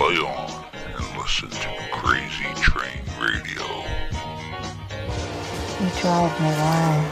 play 0.00 0.16
on 0.16 0.64
and 0.96 1.18
listen 1.18 1.50
to 1.50 1.68
Crazy 1.92 2.46
Train 2.62 3.02
Radio. 3.20 3.66
You 5.78 5.90
drive 6.00 6.40
me 6.40 6.48
wild. 6.56 7.04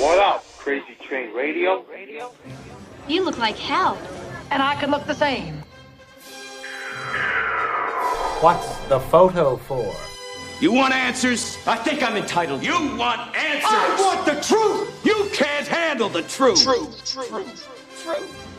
What 0.00 0.18
up, 0.20 0.42
Crazy 0.56 0.96
Train 1.02 1.34
Radio? 1.34 1.82
Radio? 1.82 2.32
You 3.08 3.24
look 3.24 3.36
like 3.36 3.58
hell. 3.58 3.98
And 4.50 4.62
I 4.62 4.74
could 4.80 4.88
look 4.88 5.04
the 5.04 5.14
same. 5.14 5.62
What's 8.40 8.78
the 8.86 9.00
photo 9.00 9.58
for? 9.58 9.94
You 10.62 10.72
want 10.72 10.94
answers? 10.94 11.58
I 11.66 11.76
think 11.76 12.02
I'm 12.02 12.16
entitled. 12.16 12.64
You 12.64 12.72
want 12.96 13.36
answers? 13.36 13.68
I 13.70 13.96
want 14.00 14.24
the 14.24 14.40
truth! 14.40 15.04
You 15.04 15.28
can't 15.34 15.68
handle 15.68 16.08
the 16.08 16.22
truth. 16.22 16.64
Truth, 16.64 17.04
truth, 17.04 17.28
truth, 17.30 17.77
truth, 18.02 18.58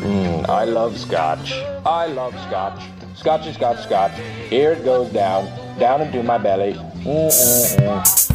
Mm, 0.00 0.48
I 0.48 0.64
love 0.64 0.98
scotch. 0.98 1.52
I 1.86 2.06
love 2.06 2.32
scotch. 2.48 2.82
Scotchy, 3.14 3.52
scotch, 3.52 3.82
scotch. 3.84 4.12
Here 4.48 4.72
it 4.72 4.84
goes 4.84 5.12
down, 5.12 5.46
down 5.78 6.00
into 6.00 6.22
my 6.22 6.38
belly. 6.38 6.72
Mm-mm-mm. 7.04 8.30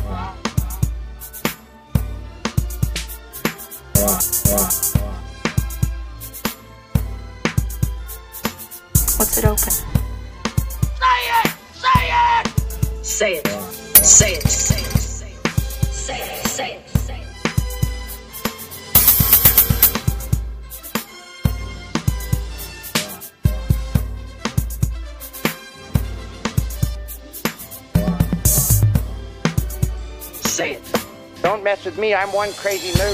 What's 9.18 9.38
it 9.38 9.46
open? 9.46 9.95
Say 13.16 13.36
it! 13.36 13.48
Say 13.48 14.34
it! 14.34 14.42
Say 14.46 14.76
it! 14.82 14.92
Say 14.92 15.32
it! 15.32 15.48
Say 15.94 16.20
it! 16.20 16.48
Say 16.48 16.76
it! 16.76 16.90
Say 16.90 17.22
it! 17.22 17.32
Say 30.46 30.72
it! 30.74 30.84
Don't 31.42 31.64
mess 31.64 31.86
with 31.86 31.98
me, 31.98 32.14
I'm 32.14 32.34
one 32.34 32.52
crazy 32.52 32.92
moo 33.00 33.14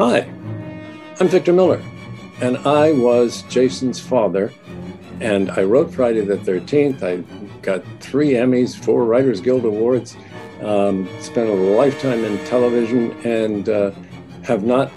Hi, 0.00 0.20
I'm 1.20 1.28
Victor 1.28 1.52
Miller, 1.52 1.82
and 2.40 2.56
I 2.66 2.92
was 2.92 3.42
Jason's 3.50 4.00
father. 4.00 4.50
And 5.20 5.50
I 5.50 5.64
wrote 5.64 5.92
Friday 5.92 6.22
the 6.22 6.38
13th. 6.38 7.02
I 7.02 7.18
got 7.60 7.84
three 8.00 8.30
Emmys, 8.30 8.74
four 8.74 9.04
Writers 9.04 9.42
Guild 9.42 9.66
Awards, 9.66 10.16
um, 10.62 11.06
spent 11.20 11.50
a 11.50 11.52
lifetime 11.52 12.24
in 12.24 12.42
television, 12.46 13.12
and 13.26 13.68
uh, 13.68 13.90
have 14.42 14.64
not 14.64 14.90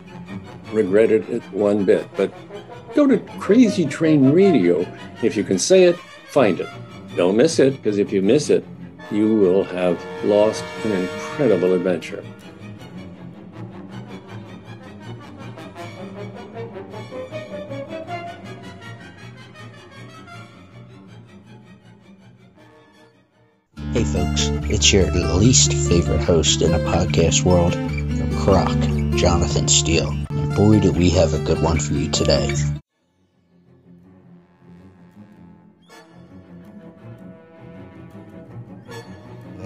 regretted 0.71 1.29
it 1.29 1.43
one 1.51 1.83
bit. 1.83 2.07
But 2.15 2.33
go 2.95 3.05
to 3.05 3.17
Crazy 3.39 3.85
Train 3.85 4.31
Radio. 4.31 4.87
If 5.21 5.35
you 5.35 5.43
can 5.43 5.59
say 5.59 5.83
it, 5.83 5.97
find 6.29 6.61
it. 6.61 6.69
Don't 7.17 7.35
miss 7.35 7.59
it, 7.59 7.75
because 7.75 7.97
if 7.97 8.13
you 8.13 8.21
miss 8.21 8.49
it, 8.49 8.63
you 9.11 9.35
will 9.35 9.65
have 9.65 10.01
lost 10.23 10.63
an 10.85 10.93
incredible 10.93 11.73
adventure. 11.73 12.23
Folks, 24.13 24.49
it's 24.69 24.93
your 24.93 25.09
least 25.11 25.73
favorite 25.73 26.21
host 26.21 26.61
in 26.61 26.71
the 26.71 26.77
podcast 26.77 27.41
world, 27.41 27.73
Croc, 28.37 28.69
Jonathan 29.17 29.67
Steele. 29.67 30.15
And 30.29 30.55
boy, 30.55 30.79
do 30.79 30.91
we 30.91 31.09
have 31.09 31.33
a 31.33 31.39
good 31.39 31.59
one 31.63 31.79
for 31.79 31.93
you 31.93 32.11
today. 32.11 32.53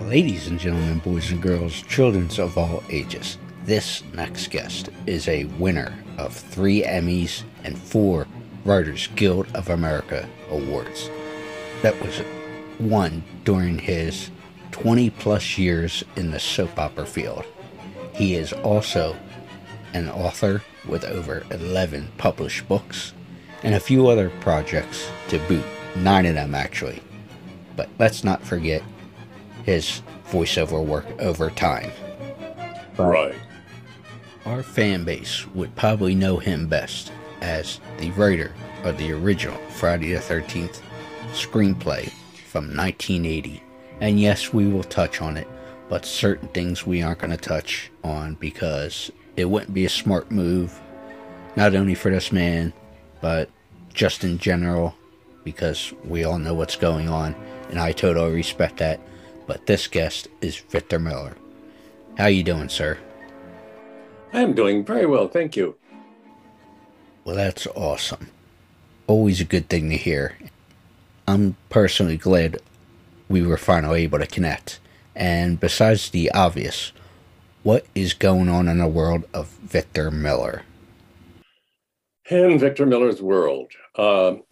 Ladies 0.05 0.47
and 0.47 0.57
gentlemen, 0.57 0.99
boys 0.99 1.29
and 1.29 1.41
girls, 1.41 1.81
children 1.81 2.29
of 2.39 2.57
all 2.57 2.81
ages, 2.89 3.37
this 3.65 4.01
next 4.13 4.49
guest 4.49 4.89
is 5.05 5.27
a 5.27 5.43
winner 5.59 5.93
of 6.17 6.33
three 6.33 6.83
Emmys 6.83 7.43
and 7.65 7.77
four 7.77 8.25
Writers 8.63 9.07
Guild 9.17 9.53
of 9.53 9.67
America 9.67 10.25
awards. 10.49 11.09
That 11.81 12.01
was 12.01 12.21
won 12.79 13.23
during 13.43 13.79
his 13.79 14.29
20 14.71 15.09
plus 15.11 15.57
years 15.57 16.03
in 16.15 16.31
the 16.31 16.39
soap 16.39 16.77
opera 16.77 17.05
field. 17.05 17.45
He 18.13 18.35
is 18.35 18.53
also 18.53 19.15
an 19.93 20.09
author 20.09 20.63
with 20.87 21.03
over 21.05 21.45
11 21.51 22.09
published 22.17 22.67
books 22.67 23.13
and 23.63 23.75
a 23.75 23.79
few 23.79 24.07
other 24.07 24.29
projects 24.41 25.09
to 25.29 25.39
boot, 25.47 25.65
nine 25.95 26.25
of 26.25 26.35
them 26.35 26.55
actually. 26.55 27.01
But 27.75 27.89
let's 27.99 28.23
not 28.23 28.43
forget 28.43 28.83
his 29.65 30.01
voiceover 30.29 30.83
work 30.83 31.05
over 31.19 31.49
time. 31.49 31.91
Right. 32.97 33.35
our 34.45 34.63
fan 34.63 35.03
base 35.03 35.45
would 35.53 35.75
probably 35.75 36.15
know 36.15 36.37
him 36.37 36.67
best 36.67 37.11
as 37.41 37.79
the 37.99 38.11
writer 38.11 38.53
of 38.83 38.97
the 38.97 39.11
original 39.11 39.57
Friday 39.69 40.13
the 40.13 40.19
13th 40.19 40.81
screenplay 41.33 42.09
from 42.47 42.75
1980. 42.75 43.61
And 43.99 44.19
yes, 44.19 44.53
we 44.53 44.67
will 44.67 44.83
touch 44.83 45.21
on 45.21 45.37
it, 45.37 45.47
but 45.89 46.05
certain 46.05 46.47
things 46.49 46.85
we 46.85 47.01
aren't 47.01 47.19
going 47.19 47.31
to 47.31 47.37
touch 47.37 47.91
on 48.03 48.35
because 48.35 49.11
it 49.35 49.45
wouldn't 49.45 49.73
be 49.73 49.85
a 49.85 49.89
smart 49.89 50.31
move, 50.31 50.79
not 51.55 51.75
only 51.75 51.95
for 51.95 52.11
this 52.11 52.31
man, 52.31 52.73
but 53.21 53.49
just 53.93 54.23
in 54.23 54.37
general, 54.37 54.95
because 55.43 55.93
we 56.03 56.23
all 56.23 56.37
know 56.37 56.53
what's 56.53 56.75
going 56.75 57.09
on, 57.09 57.35
and 57.69 57.79
I 57.79 57.91
totally 57.91 58.33
respect 58.33 58.77
that. 58.77 58.99
But 59.47 59.65
this 59.65 59.87
guest 59.87 60.27
is 60.41 60.57
Victor 60.57 60.99
Miller. 60.99 61.35
How 62.17 62.27
you 62.27 62.43
doing, 62.43 62.69
sir? 62.69 62.97
I 64.33 64.41
am 64.41 64.53
doing 64.53 64.83
very 64.83 65.05
well, 65.05 65.27
thank 65.27 65.55
you. 65.55 65.75
Well, 67.23 67.35
that's 67.35 67.65
awesome. 67.75 68.29
Always 69.07 69.41
a 69.41 69.45
good 69.45 69.69
thing 69.69 69.89
to 69.89 69.97
hear. 69.97 70.37
I'm 71.27 71.55
personally 71.69 72.17
glad 72.17 72.59
we 73.29 73.41
were 73.43 73.57
finally 73.57 74.03
able 74.03 74.19
to 74.19 74.27
connect. 74.27 74.79
And 75.15 75.59
besides 75.59 76.09
the 76.09 76.31
obvious, 76.31 76.91
what 77.63 77.85
is 77.95 78.13
going 78.13 78.49
on 78.49 78.67
in 78.67 78.77
the 78.77 78.87
world 78.87 79.25
of 79.33 79.47
Victor 79.47 80.11
Miller? 80.11 80.63
In 82.29 82.59
Victor 82.59 82.85
Miller's 82.85 83.21
world, 83.21 83.71
uh, 83.95 84.35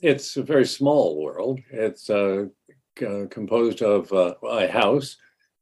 it's 0.00 0.36
a 0.36 0.42
very 0.42 0.64
small 0.64 1.20
world. 1.22 1.60
It's 1.70 2.08
uh, 2.08 2.46
c- 2.98 3.26
composed 3.30 3.82
of 3.82 4.12
uh, 4.12 4.34
a 4.44 4.68
house, 4.68 5.16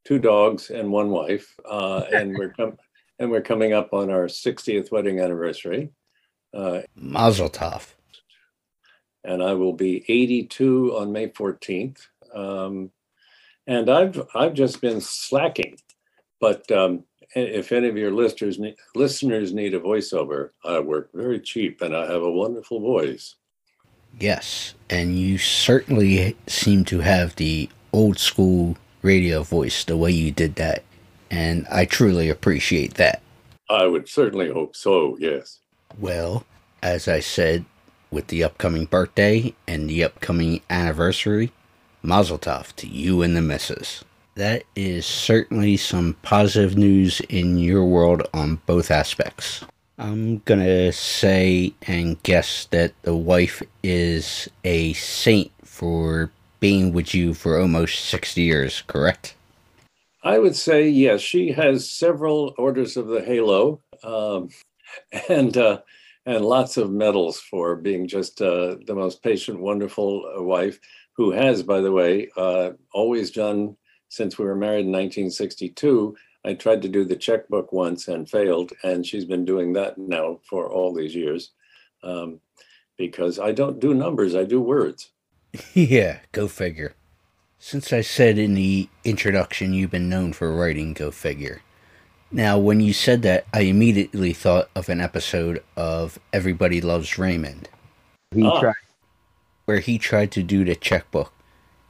two 0.04 0.18
dogs, 0.18 0.70
and 0.70 0.92
one 0.92 1.10
wife, 1.10 1.54
uh, 1.68 2.04
and 2.12 2.36
we're 2.36 2.50
com- 2.50 2.76
and 3.18 3.30
we're 3.30 3.40
coming 3.40 3.72
up 3.72 3.94
on 3.94 4.10
our 4.10 4.26
60th 4.26 4.90
wedding 4.92 5.20
anniversary. 5.20 5.90
Uh, 6.52 6.82
Mazel 6.94 7.48
tov. 7.48 7.94
and 9.24 9.42
I 9.42 9.54
will 9.54 9.72
be 9.72 10.04
82 10.08 10.96
on 10.96 11.12
May 11.12 11.28
14th. 11.28 12.06
Um, 12.34 12.90
and 13.66 13.88
I've 13.88 14.20
I've 14.34 14.54
just 14.54 14.80
been 14.80 15.00
slacking, 15.00 15.78
but 16.40 16.70
um, 16.70 17.04
if 17.34 17.72
any 17.72 17.88
of 17.88 17.96
your 17.96 18.12
listeners 18.12 18.58
need, 18.58 18.76
listeners 18.94 19.52
need 19.52 19.74
a 19.74 19.80
voiceover, 19.80 20.50
I 20.64 20.80
work 20.80 21.10
very 21.14 21.40
cheap 21.40 21.80
and 21.80 21.96
I 21.96 22.06
have 22.06 22.22
a 22.22 22.30
wonderful 22.30 22.80
voice. 22.80 23.36
Yes, 24.18 24.74
and 24.88 25.18
you 25.18 25.38
certainly 25.38 26.36
seem 26.46 26.84
to 26.86 27.00
have 27.00 27.36
the 27.36 27.68
old 27.92 28.18
school 28.18 28.76
radio 29.02 29.42
voice 29.42 29.84
the 29.84 29.96
way 29.96 30.10
you 30.10 30.30
did 30.30 30.56
that, 30.56 30.84
and 31.30 31.66
I 31.70 31.84
truly 31.84 32.28
appreciate 32.28 32.94
that. 32.94 33.22
I 33.68 33.86
would 33.86 34.08
certainly 34.08 34.50
hope 34.50 34.76
so. 34.76 35.16
Yes. 35.18 35.60
Well, 35.98 36.44
as 36.82 37.08
I 37.08 37.20
said, 37.20 37.64
with 38.10 38.28
the 38.28 38.44
upcoming 38.44 38.84
birthday 38.84 39.54
and 39.66 39.88
the 39.88 40.04
upcoming 40.04 40.60
anniversary, 40.70 41.50
Mazel 42.04 42.38
Tov 42.38 42.74
to 42.76 42.86
you 42.86 43.22
and 43.22 43.34
the 43.34 43.40
missus. 43.40 44.04
That 44.34 44.64
is 44.76 45.06
certainly 45.06 45.76
some 45.76 46.16
positive 46.22 46.76
news 46.76 47.20
in 47.28 47.56
your 47.58 47.84
world 47.84 48.28
on 48.34 48.60
both 48.66 48.90
aspects. 48.90 49.64
I'm 49.96 50.38
gonna 50.44 50.92
say 50.92 51.72
and 51.86 52.22
guess 52.24 52.66
that 52.66 52.92
the 53.02 53.16
wife 53.16 53.62
is 53.82 54.48
a 54.64 54.92
saint 54.94 55.52
for 55.62 56.30
being 56.60 56.92
with 56.92 57.14
you 57.14 57.32
for 57.32 57.60
almost 57.60 58.04
60 58.06 58.42
years, 58.42 58.82
correct? 58.86 59.34
I 60.22 60.38
would 60.38 60.56
say 60.56 60.88
yes. 60.88 61.20
She 61.20 61.52
has 61.52 61.90
several 61.90 62.54
orders 62.58 62.96
of 62.96 63.06
the 63.06 63.22
halo, 63.22 63.80
um, 64.02 64.48
and 65.28 65.56
uh, 65.56 65.80
and 66.26 66.44
lots 66.44 66.76
of 66.76 66.90
medals 66.90 67.38
for 67.38 67.76
being 67.76 68.08
just 68.08 68.40
uh, 68.40 68.76
the 68.86 68.94
most 68.94 69.22
patient, 69.22 69.60
wonderful 69.60 70.24
uh, 70.36 70.42
wife. 70.42 70.80
Who 71.16 71.30
has, 71.32 71.62
by 71.62 71.80
the 71.80 71.92
way, 71.92 72.28
uh, 72.36 72.70
always 72.92 73.30
done 73.30 73.76
since 74.08 74.38
we 74.38 74.44
were 74.44 74.56
married 74.56 74.86
in 74.86 74.92
1962. 74.92 76.16
I 76.44 76.54
tried 76.54 76.82
to 76.82 76.88
do 76.88 77.04
the 77.04 77.16
checkbook 77.16 77.72
once 77.72 78.08
and 78.08 78.28
failed, 78.28 78.72
and 78.82 79.06
she's 79.06 79.24
been 79.24 79.44
doing 79.44 79.72
that 79.74 79.96
now 79.96 80.40
for 80.48 80.68
all 80.70 80.92
these 80.92 81.14
years. 81.14 81.50
Um, 82.02 82.40
because 82.98 83.38
I 83.38 83.52
don't 83.52 83.80
do 83.80 83.94
numbers, 83.94 84.34
I 84.34 84.44
do 84.44 84.60
words. 84.60 85.10
yeah, 85.74 86.18
go 86.32 86.48
figure. 86.48 86.94
Since 87.58 87.92
I 87.92 88.02
said 88.02 88.36
in 88.36 88.54
the 88.54 88.88
introduction 89.04 89.72
you've 89.72 89.90
been 89.90 90.08
known 90.10 90.32
for 90.34 90.54
writing 90.54 90.92
Go 90.92 91.10
Figure. 91.10 91.62
Now, 92.30 92.58
when 92.58 92.80
you 92.80 92.92
said 92.92 93.22
that, 93.22 93.46
I 93.54 93.60
immediately 93.60 94.32
thought 94.34 94.68
of 94.74 94.88
an 94.88 95.00
episode 95.00 95.62
of 95.76 96.18
Everybody 96.32 96.80
Loves 96.82 97.16
Raymond. 97.18 97.68
He 98.32 98.42
Ah. 98.44 98.60
tried, 98.60 98.74
where 99.64 99.80
he 99.80 99.98
tried 99.98 100.30
to 100.32 100.42
do 100.42 100.64
the 100.64 100.74
checkbook. 100.74 101.32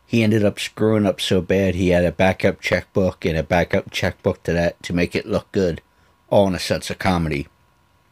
He 0.07 0.23
ended 0.23 0.45
up 0.45 0.61
screwing 0.61 1.07
up 1.07 1.21
so 1.21 1.41
bad 1.41 1.75
he 1.75 1.89
had 1.89 2.05
a 2.05 2.13
backup 2.13 2.61
checkbook 2.61 3.25
and 3.25 3.37
a 3.37 3.43
backup 3.43 3.91
checkbook 3.91 4.43
to 4.45 4.53
that 4.53 4.83
to 4.85 4.93
make 4.93 5.17
it 5.17 5.27
look 5.27 5.51
good, 5.51 5.81
all 6.29 6.47
in 6.47 6.55
a 6.55 6.59
sense 6.59 6.91
of 6.91 6.99
comedy. 6.99 7.49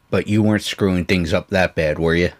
But 0.09 0.27
you 0.27 0.43
weren't 0.43 0.63
screwing 0.63 1.05
things 1.05 1.33
up 1.33 1.49
that 1.49 1.75
bad, 1.75 1.99
were 1.99 2.15
you? 2.15 2.31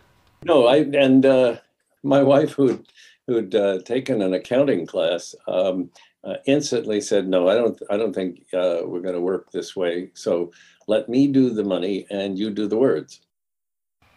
No, 0.44 0.68
I 0.68 0.78
and 0.78 1.26
uh, 1.26 1.58
my 2.04 2.22
wife, 2.22 2.52
who'd 2.52 2.86
who'd 3.28 3.56
uh, 3.56 3.80
taken 3.84 4.22
an 4.22 4.34
accounting 4.34 4.86
class, 4.86 5.34
um, 5.48 5.90
uh, 6.24 6.36
instantly 6.46 7.02
said, 7.02 7.28
"No, 7.28 7.48
I 7.48 7.56
don't. 7.56 7.82
I 7.90 7.98
don't 7.98 8.14
think 8.14 8.46
uh, 8.54 8.82
we're 8.84 9.02
going 9.02 9.16
to 9.16 9.22
work 9.22 9.52
this 9.52 9.76
way. 9.76 10.12
So 10.14 10.52
let 10.88 11.10
me 11.10 11.28
do 11.28 11.50
the 11.50 11.64
money, 11.64 12.06
and 12.10 12.38
you 12.38 12.50
do 12.50 12.68
the 12.68 12.78
words." 12.78 13.22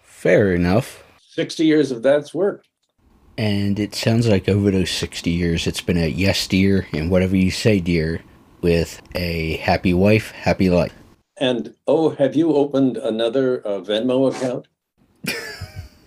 Fair 0.03 0.53
enough. 0.53 1.05
Sixty 1.20 1.67
years 1.67 1.91
of 1.93 2.03
that's 2.03 2.35
work. 2.35 2.64
And 3.38 3.79
it 3.79 3.94
sounds 3.94 4.27
like 4.27 4.49
over 4.49 4.71
those 4.71 4.91
60 4.91 5.31
years, 5.31 5.67
it's 5.67 5.83
been 5.83 5.99
a 5.99 6.09
yes, 6.09 6.47
dear, 6.47 6.87
and 6.93 7.11
whatever 7.11 7.37
you 7.37 7.50
say, 7.50 7.81
dear, 7.81 8.23
with 8.62 9.03
a 9.15 9.56
happy 9.59 9.93
wife, 9.93 10.31
happy 10.31 10.71
life. 10.71 10.94
And 11.38 11.75
oh, 11.87 12.11
have 12.11 12.35
you 12.35 12.55
opened 12.55 12.97
another 12.97 13.61
uh, 13.61 13.81
Venmo 13.81 14.35
account? 14.35 14.69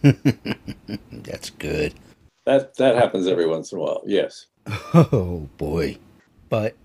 That's 1.12 1.52
good. 1.52 1.94
That 2.46 2.76
that 2.78 2.96
happens 2.96 3.28
every 3.28 3.46
once 3.46 3.72
in 3.72 3.78
a 3.78 3.82
while. 3.82 4.02
Yes. 4.06 4.48
Oh 4.94 5.48
boy. 5.58 5.98
But 6.50 6.75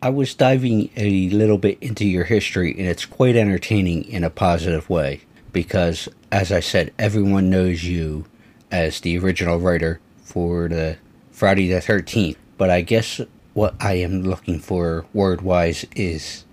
I 0.00 0.08
was 0.08 0.34
diving 0.34 0.90
a 0.96 1.28
little 1.30 1.58
bit 1.58 1.78
into 1.82 2.06
your 2.06 2.24
history, 2.24 2.74
and 2.78 2.88
it's 2.88 3.04
quite 3.04 3.36
entertaining 3.36 4.04
in 4.04 4.24
a 4.24 4.30
positive 4.30 4.88
way 4.88 5.20
because, 5.52 6.08
as 6.30 6.50
I 6.50 6.60
said, 6.60 6.92
everyone 6.98 7.50
knows 7.50 7.84
you 7.84 8.24
as 8.72 9.00
the 9.00 9.18
original 9.18 9.58
writer 9.58 10.00
for 10.24 10.66
the 10.68 10.96
Friday 11.30 11.68
the 11.68 11.76
13th. 11.76 12.36
But 12.58 12.70
I 12.70 12.80
guess 12.80 13.20
what 13.54 13.74
I 13.78 13.94
am 13.94 14.22
looking 14.22 14.58
for 14.58 15.04
word 15.12 15.42
wise 15.42 15.84
is 15.94 16.44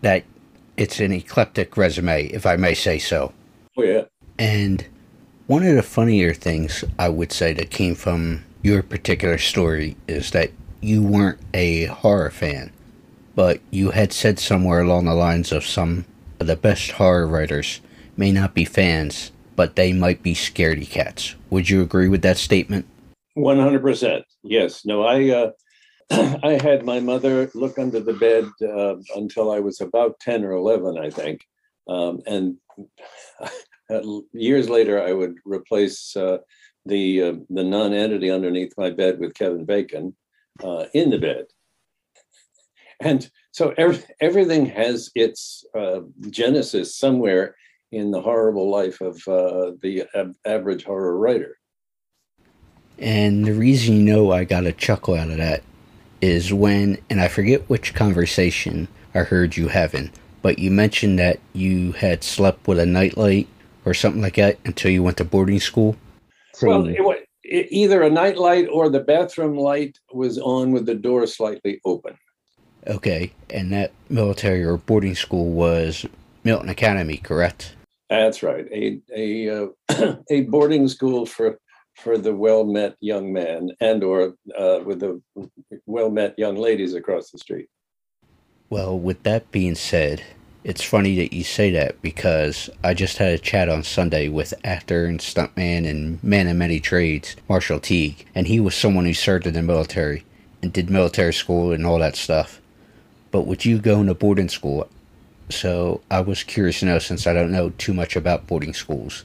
that 0.00 0.24
it's 0.76 1.00
an 1.00 1.12
eclectic 1.12 1.76
resume, 1.76 2.26
if 2.26 2.46
I 2.46 2.56
may 2.56 2.74
say 2.74 2.98
so. 2.98 3.32
Oh 3.76 3.82
yeah. 3.82 4.04
And 4.38 4.86
one 5.48 5.64
of 5.64 5.74
the 5.74 5.82
funnier 5.82 6.32
things 6.32 6.84
I 6.98 7.08
would 7.08 7.32
say 7.32 7.52
that 7.54 7.70
came 7.70 7.94
from 7.94 8.44
your 8.62 8.82
particular 8.82 9.38
story 9.38 9.96
is 10.06 10.30
that 10.30 10.52
you 10.80 11.02
weren't 11.02 11.40
a 11.54 11.86
horror 11.86 12.30
fan, 12.30 12.70
but 13.34 13.60
you 13.70 13.90
had 13.90 14.12
said 14.12 14.38
somewhere 14.38 14.82
along 14.82 15.06
the 15.06 15.14
lines 15.14 15.50
of 15.50 15.66
some 15.66 16.04
of 16.38 16.46
the 16.46 16.56
best 16.56 16.92
horror 16.92 17.26
writers 17.26 17.80
may 18.16 18.30
not 18.30 18.54
be 18.54 18.64
fans, 18.64 19.32
but 19.58 19.74
they 19.74 19.92
might 19.92 20.22
be 20.22 20.34
scaredy 20.34 20.88
cats. 20.88 21.34
Would 21.50 21.68
you 21.68 21.82
agree 21.82 22.08
with 22.08 22.22
that 22.22 22.36
statement? 22.36 22.86
One 23.34 23.58
hundred 23.58 23.82
percent. 23.82 24.24
Yes. 24.44 24.86
No. 24.86 25.02
I 25.02 25.30
uh, 25.30 25.50
I 26.44 26.60
had 26.62 26.84
my 26.84 27.00
mother 27.00 27.50
look 27.54 27.76
under 27.76 27.98
the 27.98 28.12
bed 28.12 28.44
uh, 28.62 28.94
until 29.16 29.50
I 29.50 29.58
was 29.58 29.80
about 29.80 30.20
ten 30.20 30.44
or 30.44 30.52
eleven, 30.52 30.96
I 30.96 31.10
think, 31.10 31.40
um, 31.88 32.20
and 32.24 32.56
years 34.32 34.70
later 34.70 35.02
I 35.02 35.12
would 35.12 35.34
replace 35.44 36.16
uh, 36.16 36.38
the 36.86 37.22
uh, 37.22 37.32
the 37.50 37.64
non-entity 37.64 38.30
underneath 38.30 38.74
my 38.78 38.90
bed 38.90 39.18
with 39.18 39.34
Kevin 39.34 39.64
Bacon 39.64 40.16
uh, 40.62 40.84
in 40.94 41.10
the 41.10 41.18
bed, 41.18 41.46
and 43.00 43.28
so 43.50 43.74
ev- 43.76 44.06
everything 44.20 44.66
has 44.66 45.10
its 45.16 45.64
uh, 45.76 46.02
genesis 46.30 46.96
somewhere 46.96 47.56
in 47.92 48.10
the 48.10 48.20
horrible 48.20 48.70
life 48.70 49.00
of 49.00 49.16
uh, 49.28 49.72
the 49.82 50.04
ab- 50.14 50.36
average 50.44 50.84
horror 50.84 51.16
writer. 51.16 51.58
And 52.98 53.44
the 53.44 53.54
reason 53.54 53.94
you 53.94 54.02
know 54.02 54.32
I 54.32 54.44
got 54.44 54.66
a 54.66 54.72
chuckle 54.72 55.14
out 55.14 55.30
of 55.30 55.36
that 55.36 55.62
is 56.20 56.52
when, 56.52 56.98
and 57.08 57.20
I 57.20 57.28
forget 57.28 57.68
which 57.70 57.94
conversation 57.94 58.88
I 59.14 59.20
heard 59.20 59.56
you 59.56 59.68
having, 59.68 60.10
but 60.42 60.58
you 60.58 60.70
mentioned 60.70 61.18
that 61.18 61.38
you 61.52 61.92
had 61.92 62.24
slept 62.24 62.66
with 62.66 62.78
a 62.78 62.86
nightlight 62.86 63.48
or 63.84 63.94
something 63.94 64.20
like 64.20 64.36
that 64.36 64.58
until 64.64 64.90
you 64.90 65.02
went 65.02 65.16
to 65.18 65.24
boarding 65.24 65.60
school. 65.60 65.96
Well, 66.60 66.86
it, 66.88 67.28
e- 67.44 67.68
either 67.70 68.02
a 68.02 68.10
night 68.10 68.36
light 68.36 68.68
or 68.70 68.88
the 68.88 69.00
bathroom 69.00 69.56
light 69.56 69.98
was 70.12 70.38
on 70.38 70.72
with 70.72 70.86
the 70.86 70.94
door 70.94 71.26
slightly 71.26 71.80
open. 71.84 72.18
Okay, 72.86 73.32
and 73.50 73.72
that 73.72 73.92
military 74.08 74.64
or 74.64 74.76
boarding 74.76 75.14
school 75.14 75.50
was 75.50 76.04
Milton 76.42 76.68
Academy, 76.68 77.18
correct? 77.18 77.74
That's 78.10 78.42
right. 78.42 78.66
A 78.72 79.00
a 79.14 79.64
uh, 79.64 80.16
a 80.30 80.42
boarding 80.42 80.88
school 80.88 81.26
for 81.26 81.58
for 81.94 82.16
the 82.16 82.34
well 82.34 82.64
met 82.64 82.96
young 83.00 83.32
man 83.32 83.70
and 83.80 84.02
or 84.04 84.34
uh, 84.56 84.80
with 84.84 85.00
the 85.00 85.20
well 85.86 86.10
met 86.10 86.38
young 86.38 86.56
ladies 86.56 86.94
across 86.94 87.30
the 87.30 87.38
street. 87.38 87.68
Well, 88.70 88.98
with 88.98 89.22
that 89.22 89.50
being 89.50 89.74
said, 89.74 90.22
it's 90.62 90.84
funny 90.84 91.16
that 91.16 91.32
you 91.32 91.44
say 91.44 91.70
that 91.70 92.00
because 92.02 92.68
I 92.84 92.92
just 92.92 93.18
had 93.18 93.32
a 93.32 93.38
chat 93.38 93.68
on 93.68 93.82
Sunday 93.82 94.28
with 94.28 94.52
actor 94.64 95.06
and 95.06 95.20
stuntman 95.20 95.88
and 95.88 96.22
man 96.22 96.48
of 96.48 96.56
many 96.56 96.78
trades, 96.78 97.36
Marshall 97.48 97.80
Teague, 97.80 98.26
and 98.34 98.46
he 98.46 98.60
was 98.60 98.74
someone 98.74 99.06
who 99.06 99.14
served 99.14 99.46
in 99.46 99.54
the 99.54 99.62
military 99.62 100.24
and 100.62 100.72
did 100.72 100.90
military 100.90 101.32
school 101.32 101.72
and 101.72 101.86
all 101.86 101.98
that 101.98 102.16
stuff. 102.16 102.60
But 103.30 103.46
with 103.46 103.64
you 103.64 103.78
going 103.78 104.06
to 104.06 104.14
boarding 104.14 104.48
school, 104.48 104.88
so 105.50 106.00
I 106.10 106.20
was 106.20 106.42
curious 106.42 106.80
to 106.80 106.86
know 106.86 106.98
since 106.98 107.26
I 107.26 107.32
don't 107.32 107.52
know 107.52 107.70
too 107.70 107.94
much 107.94 108.16
about 108.16 108.46
boarding 108.46 108.74
schools. 108.74 109.24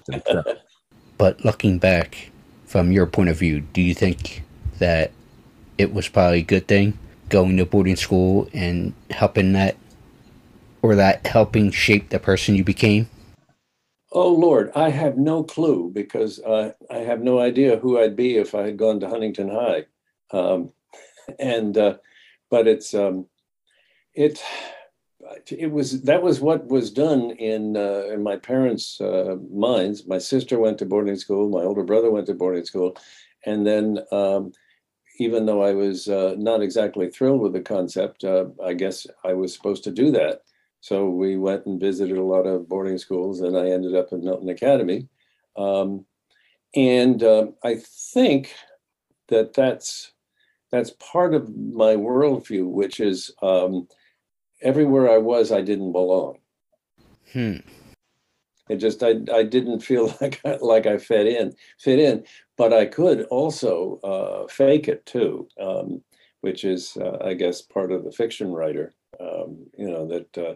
but 1.17 1.43
looking 1.43 1.79
back 1.79 2.31
from 2.65 2.91
your 2.91 3.05
point 3.05 3.29
of 3.29 3.37
view, 3.37 3.61
do 3.61 3.81
you 3.81 3.93
think 3.93 4.43
that 4.79 5.11
it 5.77 5.93
was 5.93 6.07
probably 6.07 6.39
a 6.39 6.43
good 6.43 6.67
thing 6.67 6.97
going 7.29 7.57
to 7.57 7.65
boarding 7.65 7.95
school 7.95 8.47
and 8.53 8.93
helping 9.09 9.53
that 9.53 9.75
or 10.81 10.95
that 10.95 11.25
helping 11.25 11.71
shape 11.71 12.09
the 12.09 12.19
person 12.19 12.55
you 12.55 12.63
became? 12.63 13.09
Oh 14.11 14.31
Lord, 14.31 14.71
I 14.75 14.89
have 14.89 15.17
no 15.17 15.43
clue 15.43 15.89
because 15.91 16.39
uh, 16.39 16.73
I 16.91 16.99
have 16.99 17.21
no 17.21 17.39
idea 17.39 17.77
who 17.77 17.99
I'd 17.99 18.15
be 18.15 18.37
if 18.37 18.53
I 18.53 18.63
had 18.63 18.77
gone 18.77 18.99
to 18.99 19.09
Huntington 19.09 19.49
High, 19.49 19.85
um, 20.31 20.71
and 21.39 21.75
uh, 21.75 21.97
but 22.51 22.67
it's 22.67 22.93
um, 22.93 23.25
it 24.13 24.39
it 25.47 25.71
was 25.71 26.01
that 26.03 26.21
was 26.21 26.41
what 26.41 26.67
was 26.67 26.91
done 26.91 27.31
in 27.31 27.77
uh, 27.77 28.05
in 28.11 28.23
my 28.23 28.37
parents' 28.37 28.99
uh, 28.99 29.35
minds. 29.51 30.07
My 30.07 30.17
sister 30.17 30.59
went 30.59 30.77
to 30.79 30.85
boarding 30.85 31.15
school. 31.15 31.49
My 31.49 31.63
older 31.63 31.83
brother 31.83 32.11
went 32.11 32.27
to 32.27 32.33
boarding 32.33 32.65
school, 32.65 32.95
and 33.45 33.65
then 33.65 33.99
um, 34.11 34.51
even 35.19 35.45
though 35.45 35.61
I 35.61 35.73
was 35.73 36.07
uh, 36.07 36.35
not 36.37 36.61
exactly 36.61 37.09
thrilled 37.09 37.41
with 37.41 37.53
the 37.53 37.61
concept, 37.61 38.23
uh, 38.23 38.45
I 38.63 38.73
guess 38.73 39.07
I 39.23 39.33
was 39.33 39.53
supposed 39.53 39.83
to 39.85 39.91
do 39.91 40.11
that. 40.11 40.41
So 40.81 41.09
we 41.09 41.37
went 41.37 41.65
and 41.65 41.79
visited 41.79 42.17
a 42.17 42.23
lot 42.23 42.45
of 42.45 42.67
boarding 42.67 42.97
schools, 42.97 43.41
and 43.41 43.57
I 43.57 43.69
ended 43.69 43.95
up 43.95 44.11
at 44.11 44.19
Milton 44.19 44.49
Academy. 44.49 45.07
Um, 45.55 46.05
and 46.75 47.21
uh, 47.23 47.47
I 47.63 47.75
think 48.13 48.53
that 49.29 49.53
that's 49.53 50.11
that's 50.71 50.91
part 50.91 51.35
of 51.35 51.55
my 51.55 51.95
worldview, 51.95 52.67
which 52.67 52.99
is 52.99 53.31
um, 53.43 53.87
everywhere 54.63 55.09
I 55.09 55.17
was, 55.17 55.51
I 55.51 55.61
didn't 55.61 55.91
belong. 55.91 56.39
Hmm. 57.31 57.57
It 58.69 58.77
just 58.77 59.03
I 59.03 59.15
I 59.31 59.43
didn't 59.43 59.81
feel 59.81 60.15
like 60.21 60.39
I, 60.45 60.57
like 60.61 60.85
I 60.85 60.97
fit 60.97 61.27
in 61.27 61.53
fit 61.79 61.99
in, 61.99 62.23
but 62.57 62.73
I 62.73 62.85
could 62.85 63.23
also 63.23 63.99
uh, 64.03 64.47
fake 64.47 64.87
it 64.87 65.05
too, 65.05 65.47
um, 65.59 66.01
which 66.41 66.63
is 66.63 66.97
uh, 66.97 67.17
I 67.23 67.33
guess 67.33 67.61
part 67.61 67.91
of 67.91 68.03
the 68.03 68.11
fiction 68.11 68.51
writer. 68.51 68.93
Um, 69.19 69.67
you 69.77 69.89
know 69.89 70.07
that 70.07 70.37
uh, 70.37 70.55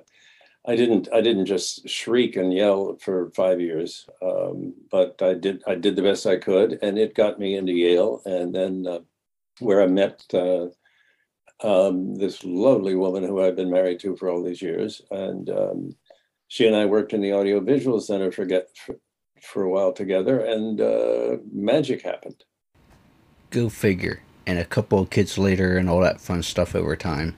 I 0.66 0.76
didn't 0.76 1.08
I 1.14 1.22
didn't 1.22 1.46
just 1.46 1.88
shriek 1.88 2.36
and 2.36 2.54
yell 2.54 2.98
for 3.02 3.30
five 3.32 3.62
years, 3.62 4.08
um, 4.22 4.74
but 4.90 5.22
I 5.22 5.34
did 5.34 5.64
I 5.68 5.76
did 5.76 5.96
the 5.96 6.02
best 6.02 6.26
I 6.26 6.38
could, 6.38 6.80
and 6.82 6.98
it 6.98 7.14
got 7.14 7.40
me 7.40 7.56
into 7.56 7.74
Yale, 7.74 8.22
and 8.26 8.54
then 8.54 8.86
uh, 8.88 9.00
where 9.60 9.82
I 9.82 9.88
met 9.88 10.24
uh, 10.34 10.68
um, 11.64 12.16
this 12.16 12.44
lovely 12.44 12.96
woman 12.96 13.24
who 13.24 13.42
I've 13.42 13.56
been 13.56 13.72
married 13.72 14.00
to 14.02 14.16
for 14.16 14.30
all 14.30 14.44
these 14.44 14.62
years, 14.62 15.02
and 15.12 15.50
um, 15.50 15.96
she 16.48 16.68
and 16.68 16.76
I 16.76 16.86
worked 16.86 17.14
in 17.14 17.22
the 17.22 17.34
Audiovisual 17.34 18.00
center 18.00 18.32
for 18.32 18.46
get 18.46 18.70
for, 18.78 18.98
for 19.42 19.64
a 19.64 19.70
while 19.70 19.94
together, 19.94 20.40
and 20.40 20.80
uh, 20.80 21.38
magic 21.52 22.04
happened. 22.04 22.44
Go 23.50 23.70
figure. 23.70 24.22
And 24.46 24.60
a 24.60 24.66
couple 24.66 25.00
of 25.00 25.10
kids 25.10 25.38
later, 25.38 25.78
and 25.78 25.90
all 25.90 26.00
that 26.02 26.22
fun 26.22 26.42
stuff 26.42 26.74
over 26.74 26.96
time. 26.96 27.36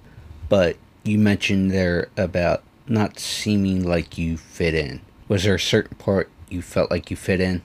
But 0.47 0.77
you 1.03 1.17
mentioned 1.17 1.71
there 1.71 2.09
about 2.17 2.63
not 2.88 3.19
seeming 3.19 3.83
like 3.83 4.17
you 4.17 4.38
fit 4.38 4.75
in. 4.75 5.01
Was 5.27 5.43
there 5.43 5.55
a 5.55 5.59
certain 5.59 5.97
part 5.97 6.29
you 6.49 6.61
felt 6.61 6.91
like 6.91 7.09
you 7.09 7.17
fit 7.17 7.39
in? 7.39 7.63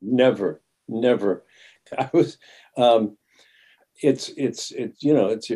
Never, 0.00 0.62
never. 0.88 1.44
I 1.98 2.10
was. 2.12 2.38
Um, 2.76 3.16
it's 4.02 4.30
it's 4.36 4.70
it's 4.72 5.02
you 5.02 5.14
know 5.14 5.28
it's 5.28 5.50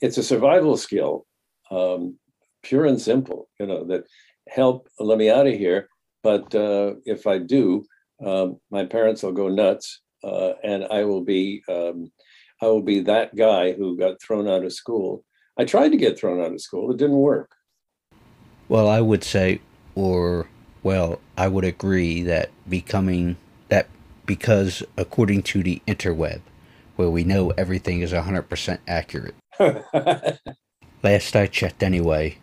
it's 0.00 0.18
a 0.18 0.22
survival 0.22 0.76
skill, 0.76 1.26
um, 1.70 2.18
pure 2.62 2.84
and 2.84 3.00
simple. 3.00 3.48
You 3.58 3.66
know 3.66 3.84
that 3.86 4.04
help 4.48 4.88
let 4.98 5.18
me 5.18 5.30
out 5.30 5.46
of 5.46 5.54
here. 5.54 5.88
But 6.22 6.54
uh, 6.54 6.94
if 7.04 7.26
I 7.26 7.38
do, 7.38 7.84
um, 8.24 8.58
my 8.70 8.84
parents 8.84 9.22
will 9.22 9.32
go 9.32 9.48
nuts, 9.48 10.00
uh, 10.24 10.52
and 10.62 10.84
I 10.90 11.04
will 11.04 11.24
be 11.24 11.62
um, 11.68 12.10
I 12.60 12.66
will 12.66 12.82
be 12.82 13.00
that 13.00 13.34
guy 13.34 13.72
who 13.72 13.96
got 13.96 14.20
thrown 14.20 14.48
out 14.48 14.64
of 14.64 14.72
school. 14.72 15.24
I 15.58 15.64
tried 15.64 15.90
to 15.90 15.96
get 15.96 16.18
thrown 16.18 16.40
out 16.40 16.52
of 16.52 16.60
school. 16.60 16.90
It 16.90 16.98
didn't 16.98 17.16
work. 17.16 17.50
Well, 18.68 18.88
I 18.88 19.00
would 19.00 19.24
say, 19.24 19.60
or 19.94 20.48
well, 20.82 21.20
I 21.36 21.48
would 21.48 21.64
agree 21.64 22.22
that 22.22 22.50
becoming 22.68 23.36
that 23.68 23.88
because 24.26 24.82
according 24.96 25.42
to 25.44 25.62
the 25.62 25.80
interweb, 25.86 26.40
where 26.98 27.08
we 27.08 27.22
know 27.22 27.50
everything 27.50 28.00
is 28.00 28.12
100% 28.12 28.78
accurate. 28.88 29.36
Last 31.04 31.36
I 31.36 31.46
checked, 31.46 31.84
anyway. 31.84 32.38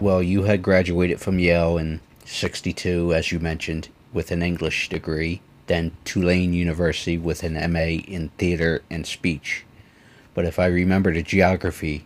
Well, 0.00 0.20
you 0.20 0.42
had 0.42 0.62
graduated 0.62 1.20
from 1.20 1.38
Yale 1.38 1.78
in 1.78 2.00
62, 2.24 3.14
as 3.14 3.30
you 3.30 3.38
mentioned, 3.38 3.88
with 4.12 4.32
an 4.32 4.42
English 4.42 4.88
degree, 4.88 5.42
then 5.68 5.92
Tulane 6.04 6.52
University 6.54 7.16
with 7.18 7.44
an 7.44 7.54
MA 7.72 8.02
in 8.08 8.30
theater 8.36 8.82
and 8.90 9.06
speech. 9.06 9.64
But 10.34 10.44
if 10.44 10.58
I 10.58 10.66
remember 10.66 11.14
the 11.14 11.22
geography 11.22 12.04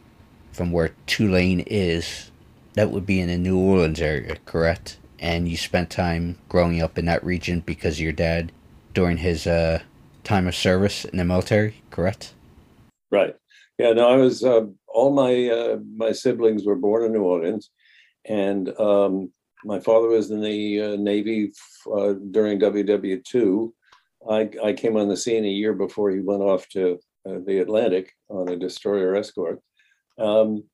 from 0.53 0.73
where 0.73 0.91
Tulane 1.07 1.61
is, 1.61 2.31
that 2.75 2.91
would 2.91 3.07
be 3.07 3.19
in 3.19 3.29
the 3.29 3.39
New 3.39 3.59
Orleans 3.59 4.03
area, 4.03 4.37
correct? 4.45 4.99
And 5.19 5.49
you 5.49 5.57
spent 5.57 5.89
time 5.89 6.37
growing 6.51 6.83
up 6.83 6.99
in 6.99 7.07
that 7.07 7.25
region 7.25 7.61
because 7.61 7.99
your 7.99 8.13
dad, 8.13 8.53
during 8.93 9.17
his 9.17 9.47
uh, 9.47 9.81
time 10.25 10.47
of 10.47 10.55
service 10.55 11.05
in 11.05 11.19
the 11.19 11.25
military, 11.25 11.83
correct? 11.91 12.35
Right. 13.11 13.37
Yeah. 13.79 13.93
No, 13.93 14.09
I 14.09 14.17
was. 14.17 14.45
Uh, 14.45 14.67
all 14.89 15.13
my 15.13 15.49
uh, 15.49 15.79
my 15.97 16.13
siblings 16.13 16.65
were 16.65 16.77
born 16.77 17.05
in 17.05 17.13
New 17.13 17.23
Orleans, 17.23 17.71
and 18.27 18.69
um, 18.79 19.33
my 19.65 19.81
father 19.81 20.09
was 20.09 20.31
in 20.31 20.41
the 20.41 20.81
uh, 20.81 20.97
Navy 20.97 21.53
uh, 21.93 22.15
during 22.31 22.61
WW 22.61 23.25
two. 23.25 23.75
I 24.29 24.51
I 24.63 24.73
came 24.73 24.97
on 24.97 25.09
the 25.09 25.17
scene 25.17 25.45
a 25.45 25.49
year 25.49 25.73
before 25.73 26.11
he 26.11 26.21
went 26.21 26.43
off 26.43 26.69
to 26.71 26.99
uh, 27.29 27.39
the 27.47 27.59
Atlantic 27.59 28.13
on 28.29 28.49
a 28.49 28.57
destroyer 28.57 29.17
escort. 29.17 29.61
Um, 30.19 30.65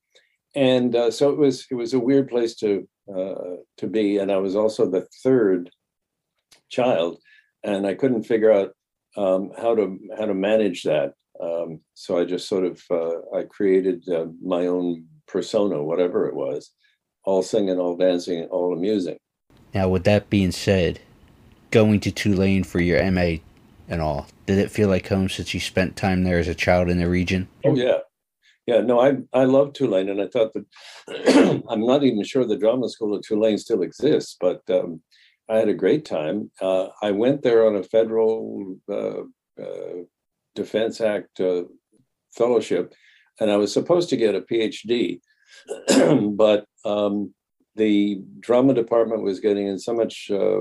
and 0.55 0.95
uh, 0.97 1.11
so 1.11 1.31
it 1.31 1.39
was 1.39 1.67
it 1.71 1.75
was 1.75 1.95
a 1.95 2.01
weird 2.01 2.29
place 2.29 2.55
to 2.57 2.89
to 3.09 3.87
be, 3.91 4.19
and 4.19 4.31
I 4.31 4.37
was 4.37 4.55
also 4.55 4.85
the 4.85 5.07
third 5.23 5.71
child, 6.69 7.19
and 7.65 7.87
I 7.87 7.95
couldn't 7.95 8.25
figure 8.25 8.53
out 8.53 8.75
um, 9.19 9.51
how 9.59 9.75
to 9.75 9.99
how 10.17 10.27
to 10.27 10.35
manage 10.35 10.85
that. 10.85 11.15
Um, 11.43 11.81
so 11.95 12.19
I 12.19 12.25
just 12.25 12.49
sort 12.49 12.65
of 12.65 12.83
uh, 12.91 13.37
I 13.37 13.43
created 13.43 14.09
uh, 14.09 14.27
my 14.43 14.67
own 14.67 15.07
persona, 15.27 15.83
whatever 15.83 16.27
it 16.29 16.35
was, 16.35 16.71
all 17.25 17.43
singing, 17.43 17.79
all 17.79 17.97
dancing, 17.97 18.45
all 18.45 18.73
amusing. 18.73 19.19
Now, 19.75 19.89
with 19.89 20.05
that 20.05 20.31
being 20.31 20.53
said, 20.53 21.01
going 21.71 22.01
to 22.01 22.13
Tulane 22.13 22.65
for 22.65 22.81
your 22.81 23.03
MA 23.11 23.37
and 23.89 24.01
all, 24.01 24.29
did 24.47 24.59
it 24.59 24.71
feel 24.71 24.89
like 24.89 25.09
home 25.09 25.29
since 25.29 25.53
you 25.53 25.61
spent 25.61 25.97
time 25.97 26.25
there 26.25 26.39
as 26.39 26.49
a 26.49 26.55
child 26.55 26.89
in 26.89 26.99
the 26.99 27.09
region? 27.09 27.49
Oh 27.65 27.75
yeah, 27.75 27.99
yeah. 28.67 28.81
No, 28.81 29.01
I 29.01 29.19
I 29.33 29.45
love 29.45 29.73
Tulane, 29.73 30.09
and 30.09 30.21
I 30.21 30.29
thought 30.29 30.53
that 30.55 31.63
I'm 31.69 31.85
not 31.85 32.05
even 32.05 32.23
sure 32.23 32.45
the 32.45 32.57
drama 32.57 32.89
school 32.89 33.17
at 33.17 33.23
Tulane 33.23 33.59
still 33.59 33.83
exists, 33.83 34.37
but 34.41 34.63
um, 34.71 35.03
I 35.49 35.57
had 35.57 35.69
a 35.69 35.75
great 35.75 36.05
time. 36.05 36.51
Uh, 36.61 36.89
I 37.03 37.13
went 37.13 37.43
there 37.43 37.67
on 37.67 37.77
a 37.77 37.83
federal 37.83 38.77
uh, 38.91 39.23
uh, 39.61 40.03
Defense 40.55 41.01
Act 41.01 41.41
uh, 41.41 41.63
fellowship, 42.37 42.95
and 43.41 43.51
I 43.51 43.57
was 43.57 43.73
supposed 43.73 44.11
to 44.11 44.17
get 44.17 44.35
a 44.35 44.43
PhD, 44.43 45.21
but 46.37 46.67
um, 46.85 47.33
the 47.77 48.21
drama 48.41 48.75
department 48.75 49.23
was 49.23 49.41
getting 49.41 49.67
in 49.67 49.79
so 49.79 49.95
much 49.95 50.31
uh, 50.31 50.61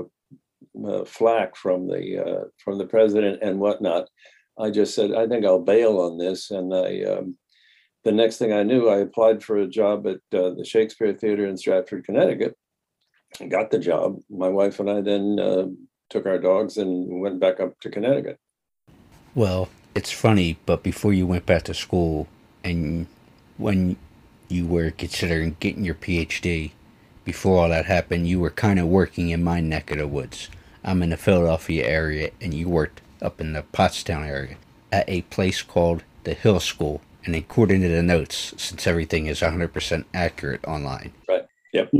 uh, 0.86 1.04
flack 1.04 1.56
from 1.56 1.86
the 1.86 2.50
from 2.64 2.78
the 2.78 2.86
president 2.86 3.40
and 3.42 3.60
whatnot. 3.60 4.08
I 4.58 4.70
just 4.70 4.94
said, 4.94 5.12
I 5.12 5.28
think 5.28 5.44
I'll 5.44 5.60
bail 5.60 5.98
on 5.98 6.18
this, 6.18 6.50
and 6.50 6.74
I. 6.74 7.02
Um, 7.02 7.36
the 8.04 8.12
next 8.12 8.38
thing 8.38 8.52
I 8.52 8.62
knew, 8.62 8.88
I 8.88 8.98
applied 8.98 9.42
for 9.42 9.58
a 9.58 9.66
job 9.66 10.06
at 10.06 10.20
the 10.30 10.64
Shakespeare 10.64 11.12
Theater 11.12 11.46
in 11.46 11.56
Stratford, 11.56 12.04
Connecticut, 12.04 12.56
got 13.48 13.70
the 13.70 13.78
job. 13.78 14.20
My 14.30 14.48
wife 14.48 14.80
and 14.80 14.90
I 14.90 15.00
then 15.00 15.38
uh, 15.38 15.66
took 16.10 16.26
our 16.26 16.38
dogs 16.38 16.76
and 16.76 17.20
went 17.20 17.40
back 17.40 17.60
up 17.60 17.78
to 17.80 17.90
Connecticut. 17.90 18.38
Well, 19.34 19.68
it's 19.94 20.12
funny, 20.12 20.58
but 20.66 20.82
before 20.82 21.12
you 21.12 21.26
went 21.26 21.46
back 21.46 21.64
to 21.64 21.74
school 21.74 22.28
and 22.64 23.06
when 23.56 23.96
you 24.48 24.66
were 24.66 24.90
considering 24.90 25.56
getting 25.60 25.84
your 25.84 25.94
PhD, 25.94 26.72
before 27.24 27.62
all 27.62 27.68
that 27.68 27.84
happened, 27.84 28.26
you 28.26 28.40
were 28.40 28.50
kind 28.50 28.78
of 28.78 28.86
working 28.86 29.28
in 29.28 29.44
my 29.44 29.60
neck 29.60 29.90
of 29.90 29.98
the 29.98 30.08
woods. 30.08 30.48
I'm 30.82 31.02
in 31.02 31.10
the 31.10 31.16
Philadelphia 31.18 31.86
area, 31.86 32.30
and 32.40 32.54
you 32.54 32.68
worked 32.68 33.02
up 33.20 33.40
in 33.40 33.52
the 33.52 33.62
Pottstown 33.62 34.26
area 34.26 34.56
at 34.90 35.08
a 35.08 35.22
place 35.22 35.60
called 35.60 36.04
the 36.24 36.32
Hill 36.32 36.60
School. 36.60 37.02
And 37.24 37.36
according 37.36 37.82
to 37.82 37.88
the 37.88 38.02
notes, 38.02 38.54
since 38.56 38.86
everything 38.86 39.26
is 39.26 39.40
100% 39.40 40.04
accurate 40.14 40.64
online, 40.64 41.12
Right. 41.28 41.44
Yep. 41.74 41.90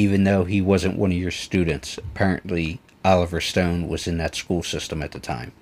Even 0.00 0.24
though 0.24 0.44
he 0.44 0.62
wasn't 0.62 0.96
one 0.96 1.12
of 1.12 1.18
your 1.18 1.30
students, 1.30 1.98
apparently 1.98 2.80
Oliver 3.04 3.38
Stone 3.38 3.86
was 3.86 4.06
in 4.06 4.16
that 4.16 4.34
school 4.34 4.62
system 4.62 5.02
at 5.02 5.12
the 5.12 5.20
time. 5.20 5.52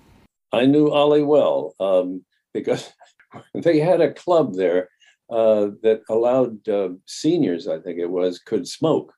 I 0.52 0.64
knew 0.64 0.92
Ollie 0.92 1.24
well 1.24 1.74
um, 1.80 2.24
because 2.54 2.92
they 3.54 3.80
had 3.80 4.00
a 4.00 4.12
club 4.12 4.54
there 4.54 4.90
uh, 5.28 5.70
that 5.82 6.02
allowed 6.08 6.68
uh, 6.68 6.90
seniors, 7.04 7.66
I 7.66 7.80
think 7.80 7.98
it 7.98 8.10
was, 8.10 8.38
could 8.38 8.68
smoke, 8.68 9.12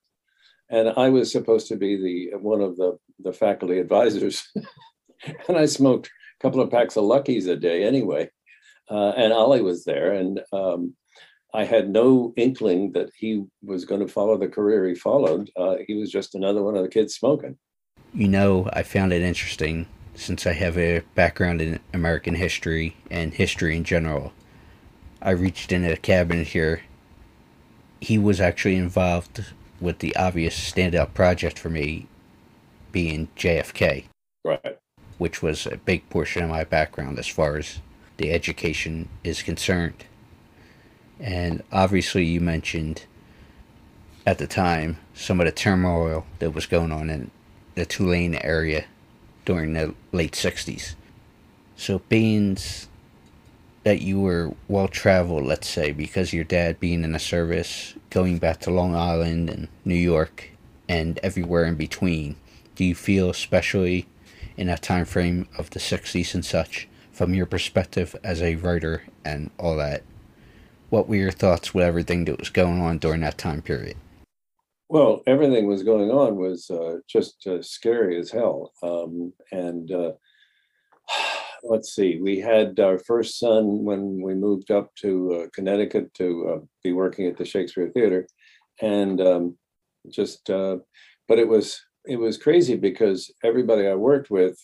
and 0.70 0.88
I 0.96 1.10
was 1.10 1.30
supposed 1.30 1.68
to 1.68 1.76
be 1.76 1.96
the 1.96 2.38
one 2.38 2.62
of 2.62 2.76
the 2.76 2.98
the 3.22 3.32
faculty 3.34 3.78
advisors, 3.78 4.50
and 5.48 5.56
I 5.56 5.66
smoked 5.66 6.06
a 6.06 6.42
couple 6.42 6.62
of 6.62 6.70
packs 6.70 6.96
of 6.96 7.04
Luckies 7.04 7.46
a 7.46 7.56
day 7.56 7.84
anyway, 7.84 8.30
uh, 8.90 9.10
and 9.10 9.34
Ollie 9.34 9.62
was 9.62 9.84
there, 9.84 10.14
and 10.14 10.40
um, 10.52 10.94
I 11.52 11.64
had 11.64 11.90
no 11.90 12.32
inkling 12.36 12.92
that 12.92 13.10
he 13.16 13.44
was 13.62 13.84
going 13.84 14.00
to 14.00 14.08
follow 14.12 14.36
the 14.38 14.48
career 14.48 14.86
he 14.86 14.94
followed. 14.94 15.50
Uh, 15.56 15.76
he 15.86 15.94
was 15.94 16.10
just 16.10 16.34
another 16.34 16.62
one 16.62 16.76
of 16.76 16.82
the 16.82 16.88
kids 16.88 17.14
smoking. 17.14 17.56
You 18.14 18.28
know, 18.28 18.68
I 18.72 18.82
found 18.82 19.12
it 19.12 19.22
interesting 19.22 19.86
since 20.14 20.46
I 20.46 20.52
have 20.52 20.76
a 20.76 21.00
background 21.14 21.60
in 21.60 21.80
American 21.92 22.34
history 22.34 22.96
and 23.10 23.32
history 23.34 23.76
in 23.76 23.84
general. 23.84 24.32
I 25.22 25.30
reached 25.30 25.72
in 25.72 25.84
a 25.84 25.96
cabinet 25.96 26.48
here. 26.48 26.82
He 28.00 28.18
was 28.18 28.40
actually 28.40 28.76
involved 28.76 29.44
with 29.80 29.98
the 29.98 30.14
obvious 30.16 30.54
standout 30.72 31.14
project 31.14 31.58
for 31.58 31.70
me 31.70 32.06
being 32.92 33.28
JFK, 33.36 34.04
Right. 34.44 34.78
which 35.18 35.42
was 35.42 35.66
a 35.66 35.76
big 35.76 36.08
portion 36.10 36.42
of 36.42 36.50
my 36.50 36.64
background 36.64 37.18
as 37.18 37.26
far 37.28 37.56
as 37.56 37.78
the 38.16 38.32
education 38.32 39.08
is 39.24 39.42
concerned. 39.42 40.04
And 41.20 41.62
obviously, 41.70 42.24
you 42.24 42.40
mentioned 42.40 43.04
at 44.26 44.38
the 44.38 44.46
time 44.46 44.96
some 45.14 45.40
of 45.40 45.46
the 45.46 45.52
turmoil 45.52 46.24
that 46.38 46.54
was 46.54 46.66
going 46.66 46.92
on 46.92 47.10
in 47.10 47.30
the 47.74 47.84
Tulane 47.84 48.36
area 48.36 48.84
during 49.44 49.74
the 49.74 49.94
late 50.12 50.32
60s. 50.32 50.94
So, 51.76 52.00
being 52.08 52.56
that 53.84 54.02
you 54.02 54.20
were 54.20 54.54
well 54.68 54.88
traveled, 54.88 55.44
let's 55.44 55.68
say, 55.68 55.92
because 55.92 56.32
your 56.32 56.44
dad 56.44 56.80
being 56.80 57.04
in 57.04 57.12
the 57.12 57.18
service, 57.18 57.94
going 58.10 58.38
back 58.38 58.60
to 58.60 58.70
Long 58.70 58.94
Island 58.94 59.48
and 59.48 59.68
New 59.84 59.94
York 59.94 60.50
and 60.88 61.18
everywhere 61.22 61.64
in 61.64 61.76
between, 61.76 62.36
do 62.74 62.84
you 62.84 62.94
feel, 62.94 63.30
especially 63.30 64.06
in 64.56 64.66
that 64.66 64.82
time 64.82 65.04
frame 65.04 65.48
of 65.56 65.70
the 65.70 65.78
60s 65.78 66.34
and 66.34 66.44
such, 66.44 66.88
from 67.12 67.34
your 67.34 67.46
perspective 67.46 68.14
as 68.22 68.42
a 68.42 68.56
writer 68.56 69.04
and 69.24 69.50
all 69.58 69.76
that, 69.76 70.02
what 70.90 71.08
were 71.08 71.16
your 71.16 71.30
thoughts 71.30 71.72
with 71.72 71.84
everything 71.84 72.24
that 72.26 72.38
was 72.38 72.50
going 72.50 72.80
on 72.80 72.98
during 72.98 73.20
that 73.22 73.38
time 73.38 73.62
period? 73.62 73.96
Well, 74.88 75.22
everything 75.26 75.68
was 75.68 75.84
going 75.84 76.10
on 76.10 76.34
was 76.34 76.68
uh, 76.68 76.96
just 77.08 77.46
uh, 77.46 77.62
scary 77.62 78.18
as 78.18 78.30
hell. 78.30 78.72
Um, 78.82 79.32
and 79.52 79.90
uh, 79.92 80.12
let's 81.62 81.94
see, 81.94 82.18
we 82.20 82.40
had 82.40 82.80
our 82.80 82.98
first 82.98 83.38
son 83.38 83.84
when 83.84 84.20
we 84.20 84.34
moved 84.34 84.72
up 84.72 84.92
to 84.96 85.34
uh, 85.34 85.46
Connecticut 85.54 86.12
to 86.14 86.48
uh, 86.48 86.66
be 86.82 86.92
working 86.92 87.26
at 87.26 87.36
the 87.36 87.44
Shakespeare 87.44 87.88
Theater, 87.88 88.26
and 88.82 89.20
um, 89.20 89.56
just, 90.08 90.50
uh, 90.50 90.78
but 91.28 91.38
it 91.38 91.46
was 91.46 91.80
it 92.06 92.16
was 92.16 92.36
crazy 92.36 92.76
because 92.76 93.30
everybody 93.44 93.86
I 93.86 93.94
worked 93.94 94.30
with 94.30 94.58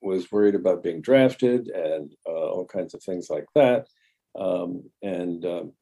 was 0.00 0.30
worried 0.30 0.54
about 0.54 0.84
being 0.84 1.00
drafted 1.00 1.66
and 1.66 2.14
all 2.24 2.64
kinds 2.64 2.94
of 2.94 3.02
things 3.02 3.28
like 3.28 3.46
that, 3.56 3.88
um, 4.38 4.90
and. 5.02 5.44
Um, 5.44 5.72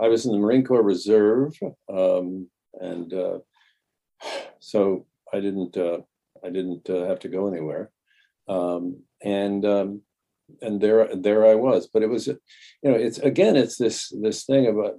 I 0.00 0.08
was 0.08 0.26
in 0.26 0.32
the 0.32 0.38
Marine 0.38 0.64
Corps 0.64 0.82
Reserve, 0.82 1.56
um, 1.92 2.48
and 2.74 3.12
uh, 3.12 3.38
so 4.58 5.06
I 5.32 5.40
didn't 5.40 5.76
uh, 5.76 5.98
I 6.44 6.50
didn't 6.50 6.88
uh, 6.90 7.06
have 7.06 7.20
to 7.20 7.28
go 7.28 7.48
anywhere, 7.48 7.90
um, 8.48 9.02
and 9.22 9.64
um, 9.64 10.02
and 10.60 10.80
there 10.80 11.14
there 11.14 11.46
I 11.46 11.54
was. 11.54 11.88
But 11.92 12.02
it 12.02 12.08
was, 12.08 12.26
you 12.26 12.38
know, 12.82 12.94
it's 12.94 13.18
again 13.18 13.56
it's 13.56 13.76
this 13.76 14.12
this 14.20 14.44
thing 14.44 14.66
about 14.66 14.94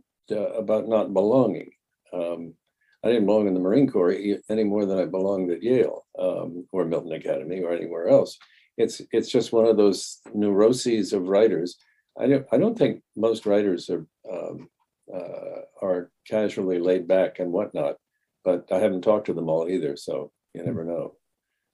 about 0.58 0.88
not 0.88 1.14
belonging. 1.14 1.72
I 2.14 3.10
didn't 3.10 3.28
belong 3.28 3.48
in 3.48 3.54
the 3.54 3.60
Marine 3.60 3.88
Corps 3.88 4.18
any 4.50 4.64
more 4.64 4.86
than 4.86 4.98
I 4.98 5.06
belonged 5.06 5.52
at 5.52 5.62
Yale 5.62 6.06
or 6.16 6.86
Milton 6.86 7.12
Academy 7.12 7.62
or 7.62 7.72
anywhere 7.72 8.08
else. 8.08 8.38
It's 8.78 9.02
it's 9.12 9.30
just 9.30 9.54
one 9.54 9.68
of 9.68 9.78
those 9.78 10.22
neuroses 10.34 11.14
of 11.14 11.28
writers. 11.28 11.78
I 12.18 12.28
don't 12.28 12.46
I 12.52 12.58
don't 12.58 12.78
think 12.78 13.02
most 13.16 13.46
writers 13.46 13.90
are 13.90 14.06
um, 14.32 14.70
uh, 15.14 15.62
are 15.82 16.12
casually 16.28 16.80
laid 16.80 17.08
back 17.08 17.40
and 17.40 17.52
whatnot. 17.52 17.96
But 18.44 18.72
I 18.72 18.78
haven't 18.78 19.02
talked 19.02 19.26
to 19.28 19.34
them 19.34 19.50
all 19.50 19.68
either, 19.68 19.98
so 19.98 20.32
you 20.54 20.64
never 20.64 20.84
know. 20.84 21.16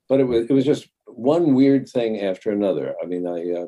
But 0.10 0.20
it 0.20 0.26
was 0.26 0.46
it 0.50 0.54
was 0.54 0.66
just 0.66 0.88
one 1.06 1.54
weird 1.54 1.88
thing 1.88 2.22
after 2.22 2.52
another. 2.52 2.96
I 3.02 3.06
mean, 3.06 3.28
I 3.28 3.62
uh, 3.62 3.68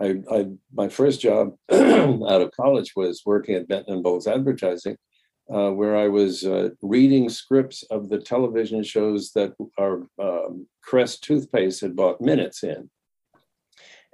I, 0.00 0.22
I 0.30 0.46
my 0.72 0.88
first 0.88 1.20
job 1.20 1.56
out 1.72 2.42
of 2.42 2.52
college 2.52 2.92
was 2.96 3.22
working 3.26 3.54
at 3.54 3.68
Benton 3.68 3.94
and 3.94 4.02
Bowles 4.02 4.26
Advertising, 4.26 4.96
uh, 5.52 5.70
where 5.70 5.96
I 5.96 6.08
was 6.08 6.44
uh, 6.44 6.70
reading 6.80 7.28
scripts 7.28 7.82
of 7.84 8.08
the 8.08 8.18
television 8.18 8.82
shows 8.82 9.32
that 9.32 9.54
our 9.78 10.06
um, 10.20 10.66
Crest 10.82 11.22
toothpaste 11.22 11.80
had 11.80 11.96
bought 11.96 12.20
minutes 12.20 12.62
in. 12.62 12.90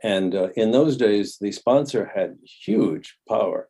And 0.03 0.35
uh, 0.35 0.49
in 0.57 0.71
those 0.71 0.97
days, 0.97 1.39
the 1.41 1.53
sponsor 1.53 2.11
had 2.15 2.37
huge 2.43 3.17
power. 3.29 3.69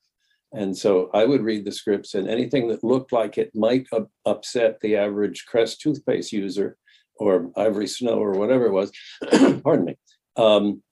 And 0.52 0.76
so 0.76 1.10
I 1.12 1.24
would 1.24 1.42
read 1.42 1.64
the 1.64 1.72
scripts, 1.72 2.14
and 2.14 2.28
anything 2.28 2.68
that 2.68 2.84
looked 2.84 3.12
like 3.12 3.36
it 3.36 3.50
might 3.54 3.86
up- 3.92 4.10
upset 4.24 4.80
the 4.80 4.96
average 4.96 5.44
Crest 5.46 5.80
toothpaste 5.80 6.32
user 6.32 6.76
or 7.16 7.50
Ivory 7.56 7.86
Snow 7.86 8.18
or 8.18 8.32
whatever 8.32 8.66
it 8.66 8.72
was, 8.72 8.90
pardon 9.62 9.86
me, 9.86 9.98
um, 10.36 10.82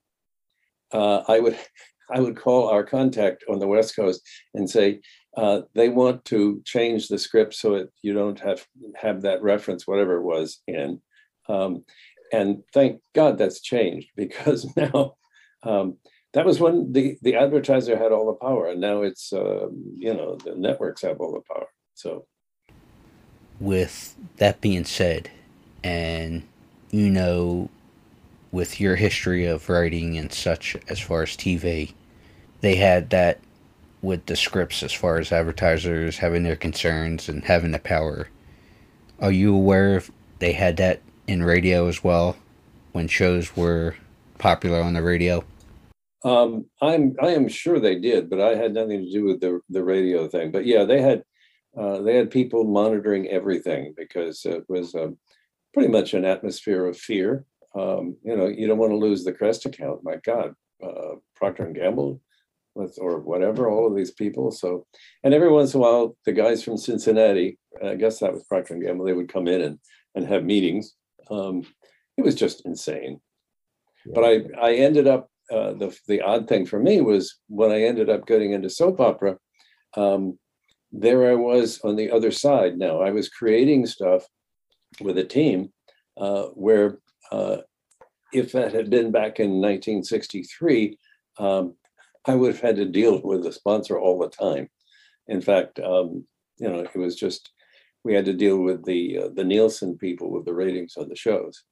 uh, 0.92 1.22
I 1.28 1.40
would 1.40 1.56
I 2.08 2.20
would 2.20 2.36
call 2.36 2.68
our 2.68 2.84
contact 2.84 3.42
on 3.50 3.58
the 3.58 3.66
West 3.66 3.96
Coast 3.96 4.22
and 4.54 4.70
say 4.70 5.00
uh, 5.36 5.62
they 5.74 5.88
want 5.88 6.24
to 6.26 6.62
change 6.64 7.08
the 7.08 7.18
script 7.18 7.52
so 7.54 7.72
that 7.72 7.88
you 8.02 8.14
don't 8.14 8.38
have 8.38 8.64
have 8.94 9.22
that 9.22 9.42
reference, 9.42 9.88
whatever 9.88 10.16
it 10.16 10.22
was, 10.22 10.60
in. 10.68 11.00
Um, 11.48 11.84
and 12.32 12.62
thank 12.72 13.00
God 13.12 13.38
that's 13.38 13.60
changed 13.60 14.08
because 14.16 14.66
now 14.76 15.16
um, 15.66 15.96
that 16.32 16.44
was 16.44 16.60
when 16.60 16.92
the 16.92 17.16
the 17.22 17.34
advertiser 17.34 17.96
had 17.96 18.12
all 18.12 18.26
the 18.26 18.34
power, 18.34 18.68
and 18.68 18.80
now 18.80 19.02
it's 19.02 19.32
uh, 19.32 19.68
you 19.96 20.14
know 20.14 20.36
the 20.36 20.54
networks 20.54 21.02
have 21.02 21.20
all 21.20 21.32
the 21.32 21.40
power. 21.40 21.68
So, 21.94 22.26
with 23.58 24.14
that 24.36 24.60
being 24.60 24.84
said, 24.84 25.30
and 25.82 26.42
you 26.90 27.10
know, 27.10 27.70
with 28.52 28.80
your 28.80 28.96
history 28.96 29.46
of 29.46 29.68
writing 29.68 30.18
and 30.18 30.32
such 30.32 30.76
as 30.88 31.00
far 31.00 31.22
as 31.22 31.30
TV, 31.30 31.94
they 32.60 32.76
had 32.76 33.10
that 33.10 33.40
with 34.02 34.26
the 34.26 34.36
scripts 34.36 34.82
as 34.82 34.92
far 34.92 35.18
as 35.18 35.32
advertisers 35.32 36.18
having 36.18 36.42
their 36.42 36.56
concerns 36.56 37.28
and 37.28 37.44
having 37.44 37.72
the 37.72 37.78
power. 37.78 38.28
Are 39.20 39.32
you 39.32 39.54
aware 39.54 39.96
if 39.96 40.10
they 40.38 40.52
had 40.52 40.76
that 40.76 41.00
in 41.26 41.42
radio 41.42 41.88
as 41.88 42.04
well 42.04 42.36
when 42.92 43.08
shows 43.08 43.56
were 43.56 43.96
popular 44.38 44.82
on 44.82 44.92
the 44.92 45.02
radio? 45.02 45.42
Um, 46.26 46.66
I'm 46.82 47.14
I 47.22 47.28
am 47.28 47.46
sure 47.46 47.78
they 47.78 48.00
did, 48.00 48.28
but 48.28 48.40
I 48.40 48.56
had 48.56 48.74
nothing 48.74 49.04
to 49.04 49.12
do 49.12 49.24
with 49.24 49.40
the 49.40 49.60
the 49.70 49.84
radio 49.84 50.26
thing. 50.26 50.50
But 50.50 50.66
yeah, 50.66 50.82
they 50.82 51.00
had 51.00 51.22
uh, 51.78 52.02
they 52.02 52.16
had 52.16 52.32
people 52.32 52.64
monitoring 52.64 53.28
everything 53.28 53.94
because 53.96 54.44
it 54.44 54.64
was 54.68 54.92
um, 54.96 55.18
pretty 55.72 55.88
much 55.88 56.14
an 56.14 56.24
atmosphere 56.24 56.84
of 56.86 56.98
fear. 56.98 57.44
Um, 57.76 58.16
you 58.24 58.36
know, 58.36 58.46
you 58.48 58.66
don't 58.66 58.78
want 58.78 58.90
to 58.90 58.96
lose 58.96 59.22
the 59.22 59.32
Crest 59.32 59.66
account. 59.66 60.02
My 60.02 60.16
God, 60.24 60.54
uh, 60.82 61.14
Procter 61.36 61.64
and 61.64 61.76
Gamble, 61.76 62.20
with 62.74 62.98
or 63.00 63.20
whatever, 63.20 63.68
all 63.68 63.86
of 63.86 63.94
these 63.94 64.10
people. 64.10 64.50
So, 64.50 64.84
and 65.22 65.32
every 65.32 65.50
once 65.50 65.74
in 65.74 65.78
a 65.78 65.82
while, 65.84 66.16
the 66.24 66.32
guys 66.32 66.60
from 66.60 66.76
Cincinnati, 66.76 67.56
I 67.84 67.94
guess 67.94 68.18
that 68.18 68.32
was 68.32 68.42
Procter 68.44 68.74
and 68.74 68.82
Gamble, 68.82 69.04
they 69.04 69.12
would 69.12 69.32
come 69.32 69.46
in 69.46 69.60
and 69.60 69.78
and 70.16 70.26
have 70.26 70.42
meetings. 70.42 70.94
Um, 71.30 71.62
it 72.16 72.24
was 72.24 72.34
just 72.34 72.66
insane. 72.66 73.20
But 74.12 74.24
I 74.24 74.40
I 74.60 74.74
ended 74.74 75.06
up 75.06 75.30
uh, 75.50 75.72
the 75.74 75.96
the 76.08 76.20
odd 76.22 76.48
thing 76.48 76.66
for 76.66 76.78
me 76.78 77.00
was 77.00 77.38
when 77.48 77.70
I 77.70 77.82
ended 77.82 78.10
up 78.10 78.26
getting 78.26 78.52
into 78.52 78.70
soap 78.70 79.00
opera. 79.00 79.38
Um, 79.96 80.38
there 80.92 81.30
I 81.30 81.34
was 81.34 81.80
on 81.82 81.96
the 81.96 82.10
other 82.10 82.30
side. 82.30 82.78
Now 82.78 83.00
I 83.00 83.10
was 83.10 83.28
creating 83.28 83.86
stuff 83.86 84.26
with 85.00 85.18
a 85.18 85.24
team 85.24 85.72
uh, 86.16 86.44
where, 86.54 86.98
uh, 87.30 87.58
if 88.32 88.52
that 88.52 88.72
had 88.72 88.90
been 88.90 89.10
back 89.10 89.38
in 89.38 89.60
1963, 89.60 90.98
um, 91.38 91.74
I 92.24 92.34
would 92.34 92.52
have 92.52 92.60
had 92.60 92.76
to 92.76 92.84
deal 92.84 93.20
with 93.22 93.44
the 93.44 93.52
sponsor 93.52 93.98
all 93.98 94.18
the 94.18 94.28
time. 94.28 94.68
In 95.28 95.40
fact, 95.40 95.78
um, 95.78 96.24
you 96.58 96.68
know, 96.68 96.80
it 96.80 96.96
was 96.96 97.16
just 97.16 97.50
we 98.04 98.14
had 98.14 98.24
to 98.24 98.34
deal 98.34 98.58
with 98.58 98.84
the 98.84 99.18
uh, 99.18 99.28
the 99.34 99.44
Nielsen 99.44 99.98
people 99.98 100.30
with 100.30 100.44
the 100.44 100.54
ratings 100.54 100.96
on 100.96 101.08
the 101.08 101.16
shows. 101.16 101.62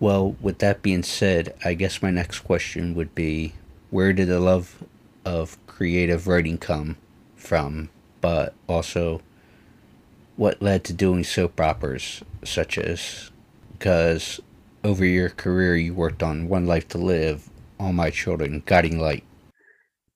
Well, 0.00 0.34
with 0.40 0.58
that 0.58 0.82
being 0.82 1.02
said, 1.02 1.54
I 1.64 1.74
guess 1.74 2.00
my 2.02 2.10
next 2.10 2.40
question 2.40 2.94
would 2.94 3.14
be 3.14 3.52
where 3.90 4.12
did 4.12 4.28
the 4.28 4.40
love 4.40 4.82
of 5.24 5.58
creative 5.66 6.26
writing 6.26 6.56
come 6.58 6.96
from, 7.36 7.90
but 8.20 8.54
also 8.66 9.20
what 10.36 10.62
led 10.62 10.84
to 10.84 10.92
doing 10.94 11.22
soap 11.22 11.60
operas 11.60 12.22
such 12.44 12.78
as? 12.78 13.30
Because 13.72 14.40
over 14.82 15.04
your 15.04 15.28
career 15.28 15.76
you 15.76 15.92
worked 15.92 16.22
on 16.22 16.48
One 16.48 16.66
Life 16.66 16.88
to 16.88 16.98
Live, 16.98 17.50
All 17.78 17.92
My 17.92 18.08
Children, 18.10 18.62
Guiding 18.64 18.98
Light, 18.98 19.24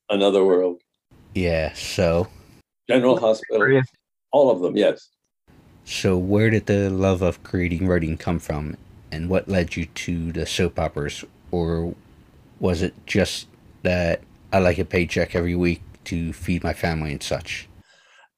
Another 0.09 0.45
World, 0.45 0.81
Yeah, 1.35 1.73
so? 1.75 2.29
General 2.89 3.19
Hospital, 3.19 3.83
all 4.33 4.51
of 4.51 4.61
them. 4.61 4.77
Yes. 4.77 5.11
so 5.85 6.17
where 6.17 6.49
did 6.49 6.67
the 6.67 6.89
love 6.91 7.21
of 7.21 7.43
creating 7.43 7.87
writing 7.87 8.17
come 8.17 8.39
from 8.39 8.77
and 9.15 9.31
what 9.31 9.49
led 9.49 9.77
you 9.77 9.87
to 9.87 10.33
the 10.33 10.45
soap 10.45 10.79
operas 10.79 11.25
or 11.51 11.95
was 12.59 12.83
it 12.83 12.95
just 13.07 13.47
that 13.83 14.23
I 14.53 14.59
like 14.59 14.79
a 14.79 14.85
paycheck 14.85 15.35
every 15.35 15.55
week 15.55 15.83
to 16.05 16.33
feed 16.33 16.65
my 16.65 16.73
family 16.73 17.13
and 17.13 17.23
such? 17.23 17.69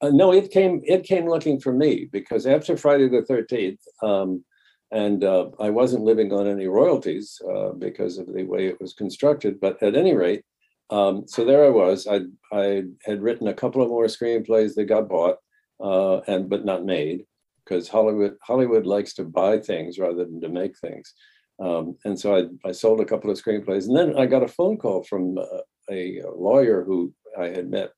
Uh, 0.01 0.11
no, 0.11 0.33
it 0.33 0.51
came. 0.51 0.83
It 0.85 1.05
came 1.05 1.27
looking 1.27 1.59
for 1.59 1.73
me 1.73 2.09
because 2.13 2.47
after 2.47 2.77
Friday 2.77 3.09
the 3.09 3.23
Thirteenth, 3.23 3.81
um, 4.03 4.45
and 4.91 5.25
uh, 5.25 5.47
I 5.59 5.71
wasn't 5.71 6.05
living 6.05 6.33
on 6.33 6.47
any 6.47 6.67
royalties 6.67 7.41
uh, 7.51 7.71
because 7.71 8.19
of 8.19 8.27
the 8.27 8.45
way 8.45 8.67
it 8.67 8.79
was 8.79 8.93
constructed. 8.93 9.59
But 9.59 9.83
at 9.83 9.97
any 9.97 10.15
rate, 10.15 10.45
um, 10.91 11.25
so 11.27 11.45
there 11.47 11.65
I 11.65 11.71
was. 11.71 12.07
I 12.07 12.21
I 12.53 12.83
had 13.05 13.23
written 13.23 13.49
a 13.49 13.55
couple 13.55 13.81
of 13.81 13.89
more 13.89 14.05
screenplays 14.05 14.75
that 14.75 14.85
got 14.85 15.09
bought, 15.09 15.39
uh, 15.81 16.19
and 16.27 16.51
but 16.51 16.67
not 16.67 16.85
made 16.85 17.25
because 17.67 17.89
Hollywood 17.89 18.37
Hollywood 18.43 18.87
likes 18.87 19.15
to 19.15 19.25
buy 19.25 19.59
things 19.59 19.99
rather 19.99 20.25
than 20.25 20.41
to 20.41 20.49
make 20.49 20.79
things. 20.79 21.13
Um, 21.59 21.97
and 22.05 22.19
so 22.19 22.37
I, 22.37 22.69
I 22.69 22.73
sold 22.73 23.01
a 23.01 23.05
couple 23.05 23.31
of 23.31 23.43
screenplays, 23.43 23.87
and 23.87 23.97
then 23.97 24.17
I 24.19 24.27
got 24.27 24.43
a 24.43 24.49
phone 24.49 24.77
call 24.77 25.03
from 25.03 25.39
uh, 25.39 25.63
a 25.91 26.23
lawyer 26.37 26.85
who 26.85 27.13
I 27.39 27.47
had 27.47 27.71
met 27.71 27.93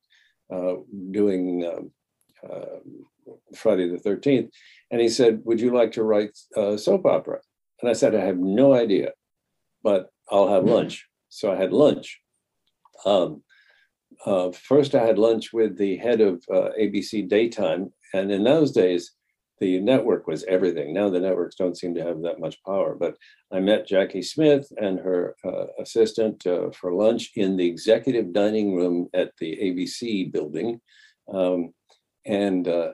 uh, 0.52 0.74
doing 1.10 1.66
um, 1.66 1.90
uh, 2.48 2.78
Friday 3.54 3.88
the 3.88 3.98
13th. 3.98 4.50
And 4.90 5.00
he 5.00 5.08
said, 5.08 5.40
Would 5.44 5.60
you 5.60 5.74
like 5.74 5.92
to 5.92 6.04
write 6.04 6.38
a 6.56 6.78
soap 6.78 7.06
opera? 7.06 7.40
And 7.80 7.90
I 7.90 7.92
said, 7.92 8.14
I 8.14 8.24
have 8.24 8.38
no 8.38 8.74
idea, 8.74 9.12
but 9.82 10.10
I'll 10.30 10.48
have 10.48 10.64
lunch. 10.64 11.06
So 11.28 11.52
I 11.52 11.56
had 11.56 11.72
lunch. 11.72 12.20
Um, 13.04 13.42
uh, 14.24 14.50
first, 14.50 14.94
I 14.94 15.04
had 15.04 15.18
lunch 15.18 15.52
with 15.52 15.76
the 15.78 15.96
head 15.96 16.20
of 16.20 16.42
uh, 16.52 16.70
ABC 16.80 17.28
Daytime. 17.28 17.92
And 18.14 18.32
in 18.32 18.44
those 18.44 18.72
days, 18.72 19.12
the 19.60 19.80
network 19.80 20.26
was 20.26 20.44
everything. 20.44 20.92
Now 20.92 21.08
the 21.08 21.20
networks 21.20 21.56
don't 21.56 21.76
seem 21.76 21.94
to 21.94 22.02
have 22.04 22.22
that 22.22 22.40
much 22.40 22.62
power. 22.64 22.94
But 22.94 23.16
I 23.52 23.60
met 23.60 23.86
Jackie 23.86 24.22
Smith 24.22 24.70
and 24.76 24.98
her 24.98 25.36
uh, 25.44 25.66
assistant 25.80 26.46
uh, 26.46 26.70
for 26.70 26.92
lunch 26.92 27.30
in 27.36 27.56
the 27.56 27.66
executive 27.66 28.32
dining 28.32 28.74
room 28.74 29.08
at 29.14 29.32
the 29.38 29.56
ABC 29.56 30.32
building. 30.32 30.80
Um, 31.32 31.74
and, 32.24 32.66
uh, 32.66 32.92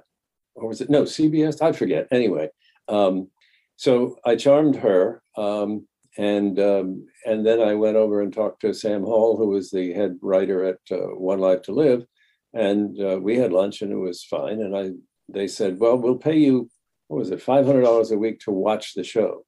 or 0.55 0.69
was 0.69 0.81
it? 0.81 0.91
No, 0.91 1.03
CBS? 1.03 1.61
I 1.61 1.73
forget. 1.73 2.07
Anyway, 2.11 2.49
um, 2.89 3.29
so 3.77 4.19
I 4.25 4.37
charmed 4.37 4.77
her. 4.77 5.23
Um, 5.37 5.87
and 6.17 6.59
um, 6.61 7.07
and 7.27 7.45
then 7.45 7.61
I 7.61 7.75
went 7.75 7.97
over 7.97 8.21
and 8.23 8.33
talked 8.33 8.61
to 8.61 8.73
Sam 8.73 9.03
Hall, 9.03 9.37
who 9.37 9.49
was 9.49 9.71
the 9.71 9.93
head 9.93 10.19
writer 10.23 10.65
at 10.65 10.79
uh, 10.91 11.09
One 11.17 11.41
Life 11.41 11.63
to 11.63 11.73
Live, 11.73 12.05
and 12.53 13.01
uh, 13.01 13.19
we 13.21 13.37
had 13.37 13.53
lunch, 13.53 13.83
and 13.83 13.93
it 13.93 13.97
was 13.97 14.23
fine. 14.23 14.61
And 14.61 14.77
I 14.77 14.91
they 15.29 15.47
said, 15.47 15.79
well, 15.79 15.97
we'll 15.97 16.17
pay 16.17 16.39
you, 16.39 16.71
what 17.09 17.19
was 17.19 17.31
it, 17.31 17.45
$500 17.45 18.11
a 18.11 18.17
week 18.17 18.41
to 18.41 18.51
watch 18.51 18.95
the 18.95 19.05
show. 19.05 19.45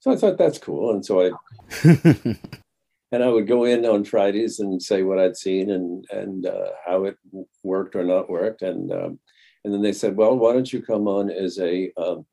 So 0.00 0.10
I 0.10 0.16
thought 0.16 0.38
that's 0.38 0.58
cool. 0.58 0.92
And 0.92 1.04
so 1.04 1.20
I, 1.20 1.30
and 3.12 3.22
I 3.22 3.28
would 3.28 3.46
go 3.46 3.64
in 3.64 3.84
on 3.84 4.04
Fridays 4.04 4.58
and 4.58 4.82
say 4.82 5.02
what 5.02 5.18
I'd 5.18 5.36
seen 5.36 5.70
and, 5.70 6.04
and 6.10 6.46
uh, 6.46 6.70
how 6.84 7.04
it 7.04 7.16
worked 7.62 7.94
or 7.94 8.04
not 8.04 8.28
worked. 8.28 8.62
And, 8.62 8.92
um, 8.92 9.18
and 9.64 9.72
then 9.72 9.82
they 9.82 9.92
said, 9.92 10.16
well, 10.16 10.36
why 10.36 10.54
don't 10.54 10.72
you 10.72 10.82
come 10.82 11.06
on 11.06 11.30
as 11.30 11.58
a, 11.60 11.92
um, 11.96 12.26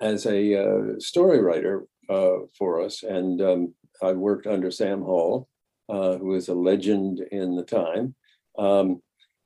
as 0.00 0.24
a 0.24 0.62
uh, 0.64 0.98
story 0.98 1.40
writer 1.40 1.84
uh, 2.08 2.46
for 2.56 2.80
us? 2.80 3.02
And 3.02 3.42
um, 3.42 3.74
I 4.02 4.12
worked 4.12 4.46
under 4.46 4.70
Sam 4.70 5.02
Hall, 5.02 5.48
uh, 5.90 6.16
who 6.16 6.28
was 6.28 6.48
a 6.48 6.54
legend 6.54 7.20
in 7.30 7.54
the 7.54 7.64
time. 7.64 8.14
Um, 8.58 9.02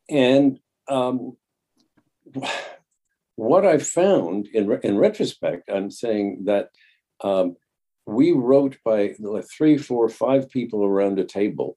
and 0.08 0.60
um, 0.88 1.36
what 3.36 3.64
I 3.64 3.78
found 3.78 4.48
in, 4.48 4.78
in 4.82 4.98
retrospect, 4.98 5.70
I'm 5.70 5.90
saying 5.90 6.42
that 6.44 6.70
um, 7.22 7.56
we 8.06 8.32
wrote 8.32 8.76
by 8.84 9.14
like 9.18 9.44
three, 9.50 9.78
four, 9.78 10.08
five 10.08 10.50
people 10.50 10.84
around 10.84 11.18
a 11.18 11.24
table. 11.24 11.76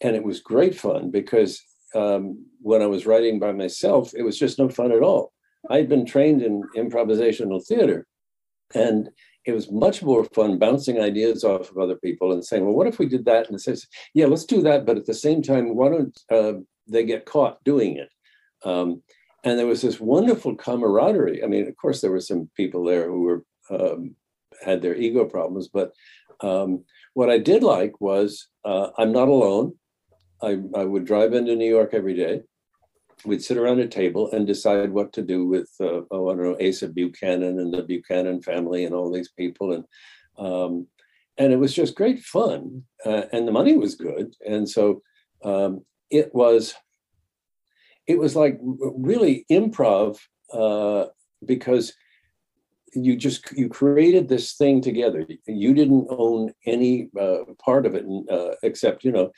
And 0.00 0.14
it 0.14 0.24
was 0.24 0.40
great 0.40 0.78
fun 0.78 1.10
because 1.10 1.62
um, 1.94 2.44
when 2.60 2.82
I 2.82 2.86
was 2.86 3.06
writing 3.06 3.38
by 3.38 3.52
myself, 3.52 4.12
it 4.14 4.22
was 4.22 4.38
just 4.38 4.58
no 4.58 4.68
fun 4.68 4.92
at 4.92 5.02
all. 5.02 5.32
I'd 5.70 5.88
been 5.88 6.06
trained 6.06 6.42
in 6.42 6.62
improvisational 6.76 7.64
theater, 7.64 8.06
and 8.74 9.08
it 9.46 9.52
was 9.52 9.70
much 9.70 10.02
more 10.02 10.24
fun 10.24 10.58
bouncing 10.58 11.00
ideas 11.00 11.44
off 11.44 11.70
of 11.70 11.78
other 11.78 11.96
people 11.96 12.32
and 12.32 12.44
saying, 12.44 12.64
well, 12.64 12.74
what 12.74 12.86
if 12.86 12.98
we 12.98 13.06
did 13.06 13.24
that? 13.24 13.48
And 13.48 13.60
says, 13.60 13.86
yeah, 14.14 14.26
let's 14.26 14.44
do 14.44 14.60
that. 14.62 14.84
But 14.84 14.96
at 14.96 15.06
the 15.06 15.14
same 15.14 15.42
time, 15.42 15.74
why 15.74 15.88
don't 15.88 16.20
uh, 16.30 16.60
they 16.86 17.04
get 17.04 17.26
caught 17.26 17.62
doing 17.64 17.96
it? 17.96 18.10
Um, 18.64 19.02
and 19.46 19.56
there 19.56 19.66
was 19.66 19.80
this 19.80 20.00
wonderful 20.00 20.56
camaraderie. 20.56 21.42
I 21.44 21.46
mean, 21.46 21.68
of 21.68 21.76
course, 21.76 22.00
there 22.00 22.10
were 22.10 22.20
some 22.20 22.50
people 22.56 22.82
there 22.84 23.06
who 23.06 23.20
were 23.22 23.44
um, 23.70 24.16
had 24.62 24.82
their 24.82 24.96
ego 24.96 25.24
problems, 25.24 25.68
but 25.68 25.92
um, 26.40 26.84
what 27.14 27.30
I 27.30 27.38
did 27.38 27.62
like 27.62 28.00
was 28.00 28.48
uh, 28.64 28.88
I'm 28.98 29.12
not 29.12 29.28
alone. 29.28 29.74
I, 30.42 30.58
I 30.74 30.84
would 30.84 31.04
drive 31.04 31.32
into 31.32 31.54
New 31.54 31.68
York 31.68 31.90
every 31.94 32.14
day. 32.14 32.42
We'd 33.24 33.42
sit 33.42 33.56
around 33.56 33.78
a 33.78 33.86
table 33.86 34.30
and 34.32 34.46
decide 34.48 34.90
what 34.90 35.12
to 35.12 35.22
do 35.22 35.46
with, 35.46 35.70
uh, 35.80 36.00
oh, 36.10 36.28
I 36.28 36.34
don't 36.34 36.42
know, 36.42 36.68
Asa 36.68 36.88
Buchanan 36.88 37.60
and 37.60 37.72
the 37.72 37.82
Buchanan 37.82 38.42
family 38.42 38.84
and 38.84 38.94
all 38.94 39.12
these 39.12 39.30
people. 39.30 39.72
And 39.72 39.84
um, 40.44 40.88
and 41.38 41.52
it 41.52 41.56
was 41.56 41.72
just 41.72 41.94
great 41.94 42.20
fun. 42.20 42.82
Uh, 43.04 43.22
and 43.32 43.46
the 43.46 43.52
money 43.52 43.76
was 43.76 43.94
good. 43.94 44.34
And 44.44 44.68
so 44.68 45.02
um, 45.44 45.84
it 46.10 46.34
was 46.34 46.74
it 48.06 48.18
was 48.18 48.36
like 48.36 48.58
really 48.62 49.44
improv 49.50 50.18
uh, 50.52 51.06
because 51.44 51.92
you 52.94 53.16
just 53.16 53.52
you 53.52 53.68
created 53.68 54.28
this 54.28 54.54
thing 54.54 54.80
together. 54.80 55.26
You 55.46 55.74
didn't 55.74 56.06
own 56.10 56.52
any 56.64 57.10
uh, 57.20 57.44
part 57.62 57.84
of 57.84 57.94
it 57.94 58.04
uh, 58.30 58.54
except 58.62 59.04
you 59.04 59.12
know 59.12 59.30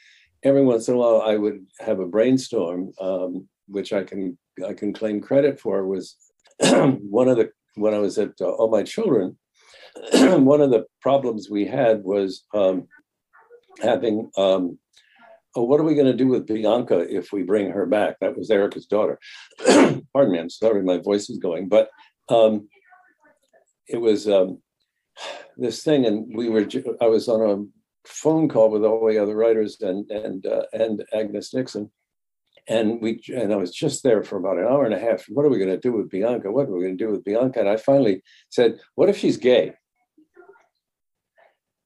every 0.42 0.62
once 0.62 0.88
in 0.88 0.94
a 0.94 0.96
while 0.96 1.22
i 1.22 1.36
would 1.36 1.66
have 1.80 2.00
a 2.00 2.06
brainstorm 2.06 2.92
um, 3.00 3.48
which 3.66 3.92
i 3.92 4.02
can 4.02 4.36
i 4.66 4.72
can 4.72 4.92
claim 4.92 5.20
credit 5.20 5.58
for 5.60 5.86
was 5.86 6.16
one 6.60 7.28
of 7.28 7.36
the 7.36 7.50
when 7.74 7.94
i 7.94 7.98
was 7.98 8.18
at 8.18 8.32
uh, 8.40 8.48
all 8.48 8.70
my 8.70 8.82
children 8.82 9.36
one 10.12 10.60
of 10.60 10.70
the 10.70 10.84
problems 11.00 11.50
we 11.50 11.64
had 11.64 12.02
was 12.04 12.44
um, 12.54 12.86
having 13.80 14.30
um, 14.36 14.78
oh, 15.54 15.62
what 15.62 15.80
are 15.80 15.84
we 15.84 15.94
going 15.94 16.06
to 16.06 16.12
do 16.12 16.28
with 16.28 16.46
Bianca 16.46 16.98
if 17.14 17.32
we 17.32 17.42
bring 17.42 17.70
her 17.70 17.86
back? 17.86 18.16
That 18.20 18.36
was 18.36 18.50
Erica's 18.50 18.86
daughter. 18.86 19.18
Pardon 19.66 20.32
me, 20.32 20.38
I'm 20.38 20.50
sorry, 20.50 20.82
my 20.82 20.98
voice 20.98 21.30
is 21.30 21.38
going, 21.38 21.68
but 21.68 21.90
um, 22.28 22.68
it 23.88 24.00
was 24.00 24.28
um, 24.28 24.60
this 25.56 25.82
thing, 25.82 26.06
and 26.06 26.26
we 26.34 26.48
were. 26.48 26.66
I 27.00 27.06
was 27.06 27.28
on 27.28 27.42
a 27.42 28.08
phone 28.08 28.48
call 28.48 28.70
with 28.70 28.84
all 28.84 29.06
the 29.06 29.18
other 29.18 29.36
writers 29.36 29.80
and 29.80 30.10
and 30.10 30.46
uh, 30.46 30.64
and 30.72 31.04
Agnes 31.12 31.54
Nixon, 31.54 31.90
and 32.68 33.00
we 33.00 33.22
and 33.34 33.52
I 33.52 33.56
was 33.56 33.72
just 33.72 34.02
there 34.02 34.22
for 34.22 34.36
about 34.36 34.58
an 34.58 34.66
hour 34.66 34.84
and 34.84 34.94
a 34.94 34.98
half. 34.98 35.24
What 35.28 35.44
are 35.44 35.48
we 35.48 35.58
going 35.58 35.70
to 35.70 35.78
do 35.78 35.92
with 35.92 36.10
Bianca? 36.10 36.50
What 36.50 36.68
are 36.68 36.72
we 36.72 36.84
going 36.84 36.98
to 36.98 37.04
do 37.04 37.10
with 37.10 37.24
Bianca? 37.24 37.60
And 37.60 37.68
I 37.68 37.76
finally 37.76 38.22
said, 38.50 38.78
"What 38.94 39.08
if 39.08 39.16
she's 39.16 39.36
gay?" 39.36 39.72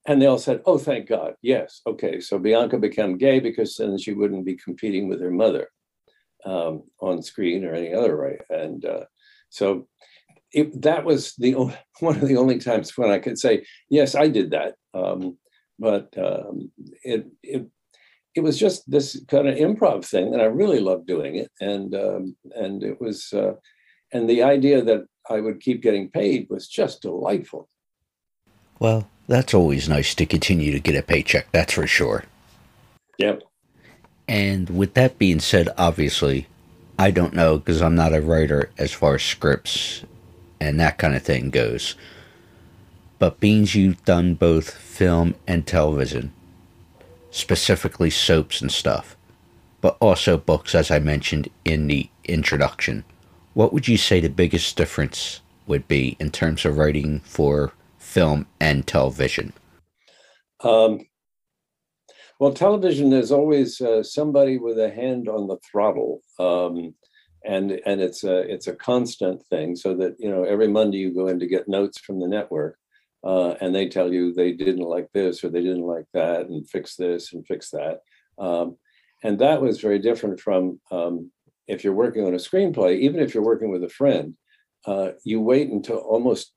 And 0.05 0.21
they 0.21 0.25
all 0.25 0.37
said, 0.37 0.61
"Oh, 0.65 0.77
thank 0.77 1.07
God, 1.07 1.35
yes, 1.41 1.81
okay." 1.87 2.19
So 2.19 2.37
Bianca 2.37 2.77
became 2.77 3.17
gay 3.17 3.39
because 3.39 3.77
then 3.77 3.97
she 3.97 4.13
wouldn't 4.13 4.45
be 4.45 4.55
competing 4.55 5.07
with 5.07 5.21
her 5.21 5.31
mother 5.31 5.69
um, 6.45 6.83
on 6.99 7.21
screen 7.21 7.63
or 7.63 7.73
any 7.73 7.93
other 7.93 8.21
way. 8.21 8.39
And 8.49 8.83
uh, 8.85 9.05
so 9.49 9.87
it, 10.51 10.81
that 10.81 11.05
was 11.05 11.35
the 11.35 11.55
only, 11.55 11.77
one 11.99 12.17
of 12.17 12.27
the 12.27 12.37
only 12.37 12.59
times 12.59 12.97
when 12.97 13.11
I 13.11 13.19
could 13.19 13.39
say, 13.39 13.65
"Yes, 13.89 14.15
I 14.15 14.27
did 14.27 14.51
that." 14.51 14.75
Um, 14.93 15.37
but 15.79 16.13
um, 16.17 16.71
it 17.03 17.27
it 17.41 17.67
it 18.35 18.41
was 18.41 18.57
just 18.57 18.89
this 18.89 19.23
kind 19.27 19.47
of 19.47 19.55
improv 19.55 20.05
thing, 20.05 20.33
and 20.33 20.41
I 20.41 20.45
really 20.45 20.79
loved 20.79 21.07
doing 21.07 21.35
it. 21.35 21.51
And 21.61 21.95
um, 21.95 22.35
and 22.55 22.83
it 22.83 22.99
was 22.99 23.31
uh, 23.33 23.53
and 24.11 24.29
the 24.29 24.43
idea 24.43 24.81
that 24.83 25.05
I 25.29 25.39
would 25.39 25.59
keep 25.61 25.81
getting 25.81 26.09
paid 26.09 26.47
was 26.49 26.67
just 26.67 27.01
delightful. 27.01 27.69
Well, 28.79 29.07
that's 29.27 29.53
always 29.53 29.87
nice 29.87 30.13
to 30.15 30.25
continue 30.25 30.71
to 30.71 30.79
get 30.79 30.95
a 30.95 31.01
paycheck, 31.01 31.51
that's 31.51 31.73
for 31.73 31.87
sure. 31.87 32.25
Yep. 33.17 33.43
And 34.27 34.69
with 34.69 34.93
that 34.93 35.17
being 35.17 35.39
said, 35.39 35.69
obviously, 35.77 36.47
I 36.97 37.11
don't 37.11 37.33
know 37.33 37.57
because 37.57 37.81
I'm 37.81 37.95
not 37.95 38.13
a 38.13 38.21
writer 38.21 38.69
as 38.77 38.91
far 38.91 39.15
as 39.15 39.23
scripts 39.23 40.03
and 40.59 40.79
that 40.79 40.97
kind 40.97 41.15
of 41.15 41.23
thing 41.23 41.49
goes. 41.49 41.95
But 43.19 43.39
beans 43.39 43.75
you've 43.75 44.03
done 44.05 44.35
both 44.35 44.73
film 44.73 45.35
and 45.47 45.65
television, 45.65 46.33
specifically 47.31 48.09
soaps 48.09 48.61
and 48.61 48.71
stuff, 48.71 49.15
but 49.81 49.97
also 49.99 50.37
books, 50.37 50.75
as 50.75 50.91
I 50.91 50.99
mentioned 50.99 51.49
in 51.65 51.87
the 51.87 52.09
introduction. 52.25 53.03
What 53.53 53.73
would 53.73 53.87
you 53.87 53.97
say 53.97 54.19
the 54.19 54.29
biggest 54.29 54.75
difference 54.77 55.41
would 55.67 55.87
be 55.87 56.15
in 56.19 56.31
terms 56.31 56.65
of 56.65 56.77
writing 56.77 57.19
for 57.21 57.73
film 58.13 58.45
and 58.59 58.85
television? 58.85 59.51
Um, 60.63 60.99
well, 62.39 62.53
television 62.53 63.11
is 63.11 63.31
always 63.31 63.81
uh, 63.81 64.03
somebody 64.03 64.59
with 64.59 64.77
a 64.77 64.91
hand 64.91 65.27
on 65.27 65.47
the 65.47 65.57
throttle, 65.69 66.21
um, 66.39 66.93
and 67.43 67.81
and 67.85 68.01
it's 68.01 68.23
a 68.23 68.37
it's 68.53 68.67
a 68.67 68.75
constant 68.75 69.43
thing. 69.47 69.75
So 69.75 69.95
that 69.97 70.15
you 70.19 70.29
know, 70.29 70.43
every 70.43 70.67
Monday 70.67 70.99
you 70.99 71.13
go 71.13 71.27
in 71.27 71.39
to 71.39 71.47
get 71.47 71.67
notes 71.67 71.99
from 71.99 72.19
the 72.19 72.27
network, 72.27 72.77
uh, 73.23 73.55
and 73.61 73.73
they 73.73 73.89
tell 73.89 74.13
you 74.13 74.31
they 74.31 74.51
didn't 74.51 74.85
like 74.95 75.09
this 75.13 75.43
or 75.43 75.49
they 75.49 75.61
didn't 75.61 75.87
like 75.95 76.05
that, 76.13 76.47
and 76.47 76.69
fix 76.69 76.95
this 76.95 77.33
and 77.33 77.45
fix 77.47 77.71
that. 77.71 78.01
Um, 78.37 78.77
and 79.23 79.39
that 79.39 79.61
was 79.61 79.81
very 79.81 79.99
different 79.99 80.39
from 80.39 80.79
um, 80.91 81.31
if 81.67 81.83
you're 81.83 81.93
working 81.93 82.25
on 82.25 82.33
a 82.33 82.37
screenplay, 82.37 82.99
even 82.99 83.19
if 83.21 83.33
you're 83.33 83.43
working 83.51 83.71
with 83.71 83.83
a 83.83 83.89
friend, 83.89 84.35
uh, 84.85 85.11
you 85.23 85.41
wait 85.41 85.69
until 85.69 85.97
almost 85.97 86.51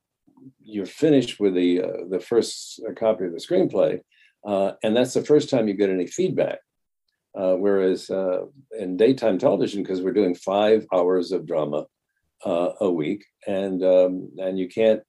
you're 0.61 0.87
finished 0.87 1.41
with 1.41 1.55
the 1.55 1.83
uh, 1.83 2.05
the 2.09 2.21
first 2.21 2.81
copy 2.99 3.25
of 3.25 3.33
the 3.33 3.39
screenplay, 3.39 4.01
uh, 4.47 4.73
and 4.83 4.97
that's 4.97 5.15
the 5.15 5.25
first 5.25 5.51
time 5.51 5.69
you 5.69 5.75
get 5.75 5.91
any 5.91 6.07
feedback. 6.07 6.59
Uh, 7.37 7.55
whereas 7.55 8.09
uh, 8.09 8.47
in 8.79 8.97
daytime 8.97 9.39
television, 9.39 9.83
because 9.83 10.01
we're 10.01 10.13
doing 10.13 10.35
five 10.35 10.87
hours 10.93 11.33
of 11.33 11.47
drama 11.47 11.85
uh, 12.45 12.71
a 12.81 12.91
week, 12.91 13.25
and 13.47 13.83
um, 13.85 14.31
and 14.39 14.59
you 14.59 14.69
can't 14.69 15.05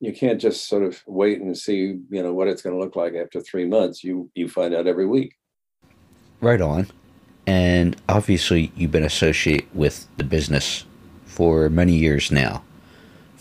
you 0.00 0.12
can't 0.12 0.40
just 0.40 0.68
sort 0.68 0.82
of 0.82 1.00
wait 1.06 1.40
and 1.40 1.56
see 1.56 1.98
you 2.10 2.22
know 2.22 2.34
what 2.34 2.48
it's 2.48 2.60
going 2.60 2.74
to 2.74 2.80
look 2.80 2.96
like 2.96 3.14
after 3.14 3.40
three 3.40 3.66
months. 3.66 4.02
You 4.02 4.30
you 4.34 4.48
find 4.48 4.74
out 4.74 4.86
every 4.86 5.06
week. 5.06 5.34
Right 6.40 6.60
on. 6.60 6.88
And 7.46 7.96
obviously, 8.08 8.72
you've 8.76 8.90
been 8.90 9.04
associated 9.04 9.66
with 9.74 10.08
the 10.16 10.24
business 10.24 10.84
for 11.24 11.68
many 11.68 11.94
years 11.94 12.30
now. 12.30 12.62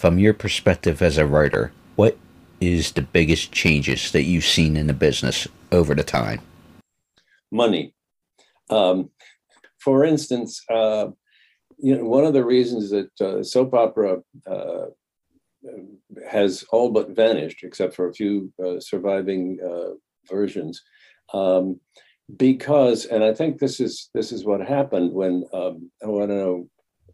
From 0.01 0.17
your 0.17 0.33
perspective 0.33 1.03
as 1.03 1.19
a 1.19 1.27
writer, 1.27 1.71
what 1.95 2.17
is 2.59 2.93
the 2.93 3.03
biggest 3.03 3.51
changes 3.51 4.11
that 4.13 4.23
you've 4.23 4.43
seen 4.43 4.75
in 4.75 4.87
the 4.87 4.95
business 4.95 5.47
over 5.71 5.93
the 5.93 6.03
time? 6.03 6.41
Money. 7.51 7.93
Um, 8.71 9.11
for 9.77 10.03
instance, 10.03 10.59
uh, 10.71 11.09
you 11.77 11.95
know, 11.95 12.05
one 12.05 12.23
of 12.23 12.33
the 12.33 12.43
reasons 12.43 12.89
that 12.89 13.11
uh, 13.21 13.43
soap 13.43 13.75
opera 13.75 14.17
uh, 14.47 14.85
has 16.27 16.65
all 16.71 16.89
but 16.89 17.11
vanished, 17.11 17.63
except 17.63 17.93
for 17.95 18.09
a 18.09 18.13
few 18.15 18.51
uh, 18.65 18.79
surviving 18.79 19.59
uh, 19.63 19.91
versions, 20.27 20.81
um, 21.31 21.79
because, 22.37 23.05
and 23.05 23.23
I 23.23 23.35
think 23.35 23.59
this 23.59 23.79
is 23.79 24.09
this 24.15 24.31
is 24.31 24.45
what 24.45 24.61
happened 24.61 25.13
when 25.13 25.45
um, 25.53 25.91
oh 26.01 26.23
I 26.23 26.25
don't 26.25 26.37
know 26.37 26.69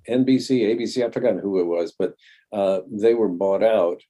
NBC, 0.07 0.61
ABC, 0.61 1.05
I 1.05 1.11
forgot 1.11 1.35
who 1.41 1.59
it 1.59 1.65
was, 1.65 1.93
but 1.97 2.13
uh, 2.51 2.81
they 2.89 3.13
were 3.13 3.29
bought 3.29 3.63
out 3.63 4.01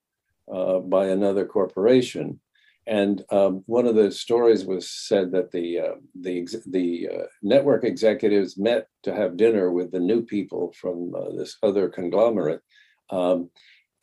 uh, 0.52 0.80
by 0.80 1.08
another 1.08 1.46
corporation. 1.46 2.40
And 2.86 3.22
um, 3.32 3.64
one 3.66 3.86
of 3.86 3.96
the 3.96 4.12
stories 4.12 4.64
was 4.66 4.90
said 4.90 5.32
that 5.34 5.52
the 5.52 5.80
uh, 5.80 5.96
the 6.22 6.48
the 6.68 7.10
uh, 7.14 7.26
network 7.44 7.84
executives 7.84 8.58
met 8.58 8.88
to 9.04 9.14
have 9.14 9.36
dinner 9.36 9.72
with 9.72 9.92
the 9.92 10.00
new 10.00 10.22
people 10.22 10.74
from 10.80 11.14
uh, 11.14 11.32
this 11.38 11.58
other 11.62 11.90
conglomerate, 11.90 12.62
um, 13.10 13.50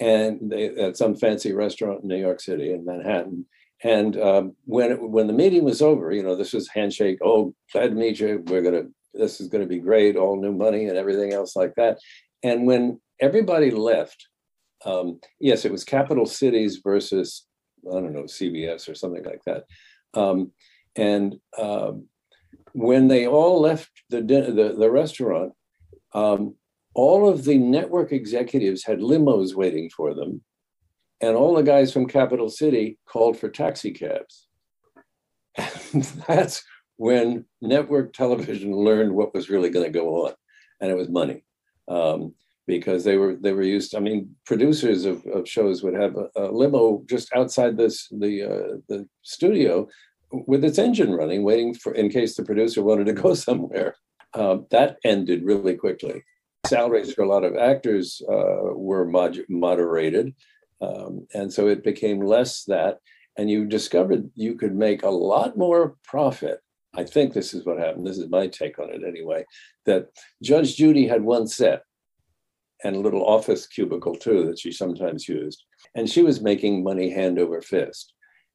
and 0.00 0.38
they, 0.50 0.68
at 0.68 0.98
some 0.98 1.16
fancy 1.16 1.54
restaurant 1.54 2.02
in 2.02 2.08
New 2.08 2.18
York 2.18 2.40
City 2.40 2.72
in 2.72 2.84
Manhattan. 2.84 3.46
And 3.82 4.20
um, 4.20 4.56
when 4.66 4.92
it, 4.92 5.00
when 5.00 5.28
the 5.28 5.32
meeting 5.32 5.64
was 5.64 5.80
over, 5.80 6.12
you 6.12 6.22
know, 6.22 6.36
this 6.36 6.52
was 6.52 6.68
handshake. 6.68 7.18
Oh, 7.24 7.54
glad 7.72 7.88
to 7.88 7.94
meet 7.94 8.20
you. 8.20 8.42
We're 8.46 8.62
gonna. 8.62 8.84
This 9.14 9.40
is 9.40 9.48
to 9.48 9.66
be 9.66 9.78
great. 9.78 10.16
All 10.16 10.38
new 10.38 10.52
money 10.52 10.86
and 10.86 10.98
everything 10.98 11.32
else 11.32 11.56
like 11.56 11.74
that. 11.76 11.98
And 12.42 12.66
when 12.66 13.00
everybody 13.20 13.70
left, 13.70 14.28
um, 14.84 15.20
yes, 15.40 15.64
it 15.64 15.72
was 15.72 15.84
capital 15.84 16.26
cities 16.26 16.80
versus 16.82 17.46
I 17.88 17.94
don't 17.94 18.12
know 18.12 18.22
CBS 18.22 18.88
or 18.88 18.94
something 18.94 19.24
like 19.24 19.42
that. 19.46 19.64
Um, 20.14 20.52
and 20.96 21.36
um, 21.58 22.06
when 22.72 23.08
they 23.08 23.26
all 23.26 23.60
left 23.60 23.90
the 24.10 24.20
the, 24.20 24.74
the 24.78 24.90
restaurant, 24.90 25.52
um, 26.14 26.54
all 26.94 27.28
of 27.28 27.44
the 27.44 27.58
network 27.58 28.12
executives 28.12 28.84
had 28.84 29.00
limos 29.00 29.54
waiting 29.54 29.90
for 29.90 30.14
them, 30.14 30.42
and 31.20 31.36
all 31.36 31.54
the 31.54 31.62
guys 31.62 31.92
from 31.92 32.06
Capital 32.06 32.48
City 32.48 32.98
called 33.06 33.38
for 33.38 33.48
taxi 33.48 33.92
cabs. 33.92 34.46
And 35.92 36.02
that's 36.28 36.64
when 36.96 37.44
network 37.60 38.12
television 38.12 38.74
learned 38.74 39.12
what 39.12 39.34
was 39.34 39.50
really 39.50 39.70
going 39.70 39.86
to 39.86 39.98
go 39.98 40.26
on, 40.26 40.34
and 40.80 40.90
it 40.90 40.96
was 40.96 41.08
money. 41.08 41.44
Um, 41.88 42.34
because 42.66 43.04
they 43.04 43.16
were 43.16 43.36
they 43.36 43.52
were 43.52 43.62
used. 43.62 43.94
I 43.94 44.00
mean, 44.00 44.34
producers 44.46 45.04
of, 45.04 45.24
of 45.26 45.48
shows 45.48 45.82
would 45.82 45.94
have 45.94 46.16
a, 46.16 46.28
a 46.36 46.50
limo 46.50 47.02
just 47.08 47.32
outside 47.34 47.76
this 47.76 48.08
the 48.10 48.42
uh, 48.42 48.76
the 48.88 49.08
studio 49.22 49.88
with 50.30 50.64
its 50.64 50.78
engine 50.78 51.12
running, 51.12 51.42
waiting 51.42 51.74
for 51.74 51.94
in 51.94 52.08
case 52.08 52.36
the 52.36 52.44
producer 52.44 52.82
wanted 52.82 53.06
to 53.06 53.12
go 53.12 53.34
somewhere. 53.48 53.96
Uh, 54.32 54.58
that 54.70 54.96
ended 55.04 55.44
really 55.44 55.76
quickly. 55.76 56.22
Salaries 56.66 57.12
for 57.12 57.22
a 57.22 57.28
lot 57.28 57.44
of 57.44 57.56
actors 57.56 58.20
uh, 58.28 58.72
were 58.74 59.04
mod- 59.04 59.44
moderated, 59.48 60.34
um, 60.80 61.26
and 61.34 61.52
so 61.52 61.68
it 61.68 61.84
became 61.84 62.20
less 62.20 62.64
that. 62.64 62.98
And 63.36 63.50
you 63.50 63.66
discovered 63.66 64.30
you 64.34 64.54
could 64.54 64.74
make 64.74 65.02
a 65.02 65.10
lot 65.10 65.58
more 65.58 65.96
profit. 66.04 66.60
I 66.96 67.02
think 67.02 67.32
this 67.32 67.52
is 67.52 67.66
what 67.66 67.78
happened. 67.78 68.06
This 68.06 68.18
is 68.18 68.30
my 68.30 68.46
take 68.46 68.78
on 68.78 68.90
it 68.90 69.02
anyway. 69.06 69.44
That 69.84 70.10
Judge 70.42 70.76
Judy 70.76 71.08
had 71.08 71.22
one 71.22 71.48
set 71.48 71.82
and 72.84 72.94
a 72.94 73.00
little 73.00 73.24
office 73.24 73.66
cubicle 73.66 74.14
too 74.14 74.44
that 74.44 74.58
she 74.58 74.70
sometimes 74.70 75.28
used. 75.28 75.64
And 75.94 76.08
she 76.08 76.22
was 76.22 76.40
making 76.40 76.84
money 76.84 77.10
hand 77.10 77.38
over 77.38 77.60
fist. 77.60 78.12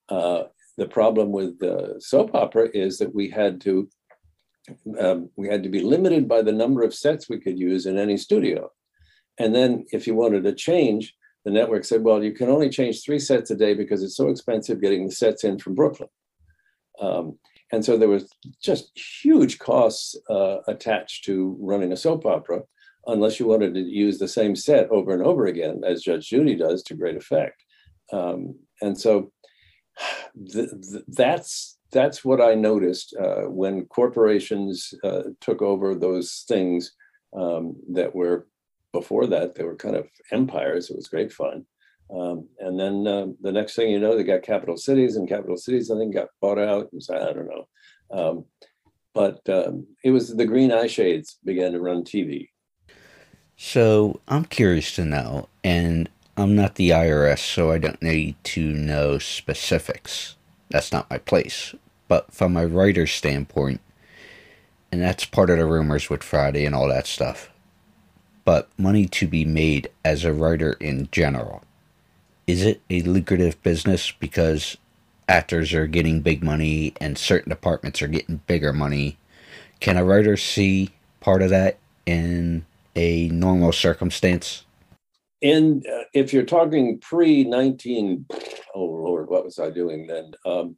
Uh, 0.07 0.43
the 0.77 0.87
problem 0.87 1.31
with 1.31 1.59
the 1.59 1.95
soap 1.99 2.33
opera 2.33 2.69
is 2.73 2.99
that 2.99 3.13
we 3.13 3.29
had 3.29 3.59
to 3.61 3.89
um, 4.99 5.29
we 5.35 5.47
had 5.47 5.63
to 5.63 5.69
be 5.69 5.81
limited 5.81 6.27
by 6.27 6.43
the 6.43 6.51
number 6.51 6.83
of 6.83 6.93
sets 6.93 7.27
we 7.27 7.39
could 7.39 7.57
use 7.57 7.87
in 7.87 7.97
any 7.97 8.17
studio. 8.17 8.69
And 9.39 9.55
then 9.55 9.85
if 9.91 10.05
you 10.05 10.13
wanted 10.13 10.43
to 10.43 10.53
change, 10.53 11.15
the 11.43 11.51
network 11.51 11.85
said, 11.85 12.03
well, 12.03 12.23
you 12.23 12.33
can 12.33 12.49
only 12.49 12.69
change 12.69 13.01
three 13.01 13.17
sets 13.17 13.49
a 13.49 13.55
day 13.55 13.73
because 13.73 14.03
it's 14.03 14.15
so 14.15 14.29
expensive 14.29 14.81
getting 14.81 15.07
the 15.07 15.11
sets 15.11 15.43
in 15.43 15.57
from 15.57 15.73
Brooklyn. 15.73 16.09
Um, 17.01 17.39
and 17.71 17.83
so 17.83 17.97
there 17.97 18.09
was 18.09 18.31
just 18.61 18.91
huge 19.23 19.57
costs 19.57 20.15
uh, 20.29 20.57
attached 20.67 21.25
to 21.25 21.57
running 21.59 21.91
a 21.91 21.97
soap 21.97 22.25
opera 22.25 22.61
unless 23.12 23.39
you 23.39 23.48
wanted 23.48 23.74
to 23.74 23.82
use 23.82 24.17
the 24.17 24.28
same 24.28 24.56
set 24.56 24.89
over 24.89 25.13
and 25.13 25.24
over 25.24 25.45
again, 25.45 25.82
as 25.86 26.04
Judge 26.04 26.30
Judy 26.30 26.56
does 26.56 26.84
to 26.84 26.95
great 26.95 27.17
effect. 27.17 27.63
Um, 28.12 28.56
and 28.82 29.00
so 29.00 29.32
th- 30.52 30.69
th- 30.69 31.04
that's 31.08 31.78
that's 31.91 32.24
what 32.24 32.39
I 32.39 32.54
noticed 32.54 33.15
uh, 33.19 33.50
when 33.50 33.86
corporations 33.86 34.93
uh, 35.04 35.24
took 35.41 35.62
over 35.62 35.95
those 35.95 36.45
things 36.48 36.93
um, 37.36 37.76
that 37.93 38.13
were 38.13 38.48
before 38.91 39.26
that 39.28 39.56
they 39.56 39.63
were 39.63 39.76
kind 39.76 39.95
of 39.95 40.08
empires. 40.32 40.89
It 40.89 40.95
was 40.95 41.08
great 41.08 41.32
fun. 41.32 41.65
Um, 42.15 42.48
and 42.60 42.80
then 42.80 43.06
uh, 43.06 43.28
the 43.41 43.52
next 43.52 43.76
thing 43.76 43.91
you 43.91 44.00
know, 44.00 44.17
they 44.17 44.24
got 44.24 44.41
capital 44.41 44.78
cities, 44.78 45.15
and 45.15 45.30
capital 45.30 45.58
cities 45.58 45.91
I 45.91 45.98
think 45.98 46.13
got 46.13 46.30
bought 46.41 46.60
out. 46.60 46.89
And 46.91 47.04
so 47.04 47.15
I 47.15 47.34
don't 47.34 47.50
know. 47.50 47.67
Um, 48.12 48.45
but 49.13 49.48
um, 49.50 49.88
it 50.04 50.12
was 50.12 50.36
the 50.36 50.45
green 50.45 50.72
eye 50.72 50.88
shades 50.88 51.38
began 51.43 51.72
to 51.74 51.80
run 51.80 52.04
TV 52.04 52.50
so 53.62 54.22
I'm 54.30 54.45
curious 54.45 54.95
to 54.95 55.04
know, 55.04 55.50
and 55.65 56.08
I'm 56.38 56.56
not 56.56 56.76
the 56.76 56.91
IRS, 56.91 57.39
so 57.39 57.72
I 57.72 57.78
don't 57.78 58.02
need 58.02 58.41
to 58.45 58.72
know 58.72 59.19
specifics. 59.19 60.38
That's 60.69 60.93
not 60.93 61.10
my 61.10 61.17
place. 61.17 61.76
But 62.08 62.32
from 62.32 62.56
a 62.56 62.65
writer's 62.67 63.12
standpoint, 63.12 63.82
and 64.93 65.02
that's 65.02 65.26
part 65.26 65.50
of 65.50 65.58
the 65.58 65.65
rumors 65.65 66.10
with 66.10 66.24
Friday 66.24 66.65
and 66.65 66.74
all 66.74 66.88
that 66.88 67.06
stuff. 67.06 67.50
But 68.45 68.69
money 68.78 69.06
to 69.08 69.28
be 69.28 69.43
made 69.43 69.89
as 70.06 70.24
a 70.24 70.32
writer 70.32 70.78
in 70.80 71.10
general. 71.12 71.62
Is 72.48 72.63
it 72.63 72.80
a 72.89 73.02
lucrative 73.02 73.62
business 73.62 74.10
because 74.10 74.78
actors 75.28 75.74
are 75.74 75.86
getting 75.86 76.22
big 76.22 76.41
money 76.41 76.93
and 77.02 77.17
certain 77.17 77.50
departments 77.50 78.02
are 78.02 78.08
getting 78.08 78.38
bigger 78.48 78.72
money? 78.72 79.17
Can 79.82 79.98
a 79.98 80.06
writer 80.06 80.38
see 80.38 80.91
part 81.19 81.41
of 81.41 81.50
that 81.50 81.78
in 82.06 82.65
a 82.95 83.30
normal 83.30 83.71
circumstance? 83.71 84.65
And 85.41 85.86
uh, 85.88 86.04
if 86.13 86.34
you're 86.34 86.43
talking 86.43 86.99
pre 86.99 87.43
19, 87.43 88.25
oh 88.75 88.86
Lord, 88.86 89.30
what 89.30 89.45
was 89.45 89.60
I 89.60 89.69
doing 89.69 90.08
then? 90.08 90.32
Um, 90.45 90.78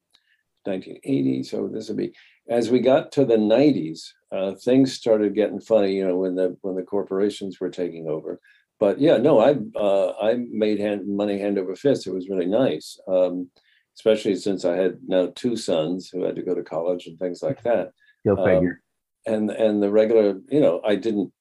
1980. 0.64 1.44
So 1.44 1.68
this 1.68 1.88
would 1.88 1.98
be 1.98 2.14
as 2.50 2.70
we 2.70 2.80
got 2.80 3.12
to 3.14 3.26
the 3.26 3.38
90s. 3.38 4.12
uh, 4.32 4.54
things 4.56 4.94
started 4.94 5.36
getting 5.36 5.60
funny. 5.60 5.96
You 5.96 6.08
know, 6.08 6.18
when 6.18 6.36
the 6.36 6.58
when 6.62 6.76
the 6.76 6.84
corporations 6.84 7.60
were 7.60 7.70
taking 7.70 8.08
over. 8.08 8.40
But 8.80 9.00
yeah, 9.00 9.18
no, 9.18 9.40
I 9.40 9.56
uh, 9.80 10.14
I 10.22 10.36
made 10.50 10.80
hand, 10.80 11.08
money 11.08 11.40
hand 11.40 11.58
over 11.58 11.76
fist. 11.76 12.08
It 12.08 12.14
was 12.14 12.30
really 12.30 12.48
nice, 12.48 13.00
um, 13.08 13.50
especially 13.96 14.36
since 14.36 14.66
I 14.66 14.76
had 14.76 14.98
now 15.08 15.32
two 15.36 15.56
sons 15.56 16.10
who 16.10 16.24
had 16.24 16.36
to 16.36 16.42
go 16.42 16.56
to 16.56 16.64
college 16.64 17.06
and 17.08 17.18
things 17.20 17.44
like 17.44 17.62
that. 17.64 17.92
Go 18.26 18.36
figure. 18.36 18.82
Um, 19.28 19.34
and 19.34 19.52
and 19.52 19.84
the 19.84 19.92
regular, 19.92 20.40
you 20.50 20.60
know, 20.60 20.82
I 20.84 20.96
didn't 20.96 21.32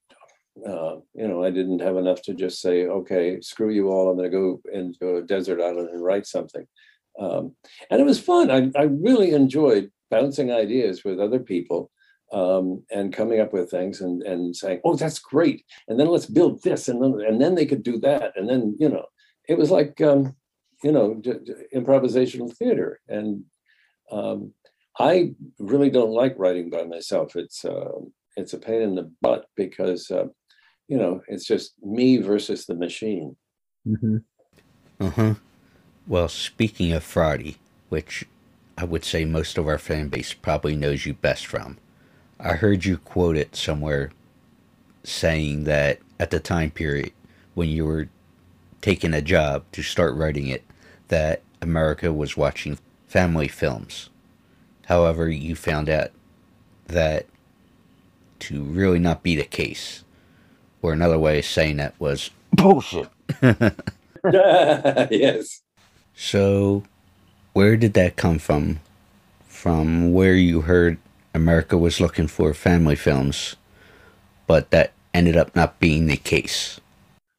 uh, 0.67 0.97
you 1.15 1.29
know, 1.29 1.45
I 1.45 1.51
didn't 1.51 1.81
have 1.81 1.97
enough 1.97 2.23
to 2.23 2.35
just 2.35 2.61
say, 2.61 2.87
okay, 2.87 3.41
screw 3.41 3.71
you 3.71 3.89
all. 3.89 4.11
I'm 4.11 4.17
going 4.17 4.31
to 4.31 4.37
go 4.37 4.61
into 4.73 5.17
a 5.17 5.23
desert 5.23 5.61
island 5.61 5.91
and 5.91 6.03
write 6.03 6.27
something. 6.27 6.67
Um, 7.19 7.55
and 7.91 8.01
it 8.01 8.05
was 8.05 8.21
fun. 8.21 8.51
I, 8.51 8.71
I 8.79 8.85
really 8.85 9.33
enjoyed 9.33 9.91
bouncing 10.11 10.51
ideas 10.53 11.05
with 11.05 11.21
other 11.21 11.39
people 11.39 11.91
um, 12.33 12.85
and 12.91 13.13
coming 13.13 13.41
up 13.41 13.53
with 13.53 13.71
things 13.71 14.01
and, 14.01 14.23
and 14.23 14.55
saying, 14.55 14.81
oh, 14.85 14.95
that's 14.97 15.19
great. 15.19 15.65
And 15.89 15.99
then 15.99 16.09
let's 16.09 16.27
build 16.27 16.63
this. 16.63 16.89
And 16.89 17.03
then, 17.03 17.21
and 17.27 17.41
then 17.41 17.55
they 17.55 17.67
could 17.67 17.83
do 17.83 17.99
that. 18.01 18.33
And 18.37 18.49
then, 18.49 18.77
you 18.79 18.89
know, 18.89 19.07
it 19.49 19.59
was 19.59 19.71
like, 19.71 20.01
um, 20.01 20.37
you 20.83 20.93
know, 20.93 21.15
d- 21.15 21.35
d- 21.45 21.55
improvisational 21.75 22.55
theater. 22.57 23.01
And 23.09 23.45
um, 24.11 24.55
I 24.99 25.35
really 25.59 25.91
don't 25.91 26.13
like 26.13 26.35
writing 26.39 26.71
by 26.71 26.85
myself. 26.85 27.37
It's, 27.37 27.65
uh, 27.65 27.99
it's 28.37 28.53
a 28.53 28.59
pain 28.59 28.83
in 28.83 28.95
the 28.95 29.13
butt 29.21 29.47
because 29.57 30.11
uh, 30.11 30.27
you 30.91 30.99
know, 30.99 31.23
it's 31.29 31.47
just 31.47 31.75
me 31.85 32.17
versus 32.17 32.67
the 32.67 32.75
machine. 32.75 33.37
Mm-hmm. 33.87 34.17
Uh 34.99 35.11
huh. 35.11 35.35
Well, 36.09 36.29
speaking 36.29 36.93
of 36.93 37.05
Friday, 37.05 37.59
which 37.91 38.25
I 38.77 38.85
would 38.85 39.05
say 39.05 39.25
most 39.25 39.57
of 39.57 39.69
our 39.69 39.79
fan 39.79 40.09
base 40.09 40.35
probably 40.35 40.75
knows 40.75 41.07
you 41.07 41.15
best 41.15 41.47
from, 41.47 41.79
I 42.41 42.55
heard 42.55 42.85
you 42.85 42.99
quote 42.99 43.37
it 43.37 43.55
somewhere 43.55 44.11
saying 45.05 45.63
that 45.65 46.01
at 46.19 46.31
the 46.31 46.41
time 46.41 46.73
period 46.73 47.13
when 47.55 47.69
you 47.69 47.87
were 47.87 48.09
taking 48.81 49.15
a 49.15 49.23
job 49.23 49.63
to 49.73 49.83
start 49.83 50.17
writing 50.17 50.49
it, 50.49 50.65
that 51.07 51.43
America 51.63 52.13
was 52.13 52.37
watching 52.37 52.79
family 53.07 53.49
films. 53.49 54.11
However, 54.87 55.29
you 55.29 55.55
found 55.55 55.89
out 55.89 56.11
that 56.89 57.27
to 58.41 58.65
really 58.65 58.99
not 58.99 59.23
be 59.23 59.37
the 59.37 59.45
case 59.45 60.03
or 60.83 60.93
another 60.93 61.19
way 61.19 61.39
of 61.39 61.45
saying 61.45 61.77
that 61.77 61.99
was 61.99 62.31
bullshit. 62.53 63.09
yes. 65.11 65.63
So, 66.15 66.83
where 67.53 67.77
did 67.77 67.95
that 67.95 68.17
come 68.17 68.39
from? 68.39 68.81
From 69.49 70.13
where 70.13 70.35
you 70.35 70.63
heard 70.63 70.99
America 71.35 71.77
was 71.79 72.01
looking 72.01 72.27
for 72.27 72.55
family 72.55 72.97
films, 72.97 73.57
but 74.47 74.71
that 74.71 74.93
ended 75.15 75.37
up 75.37 75.55
not 75.55 75.79
being 75.81 76.07
the 76.07 76.17
case. 76.17 76.81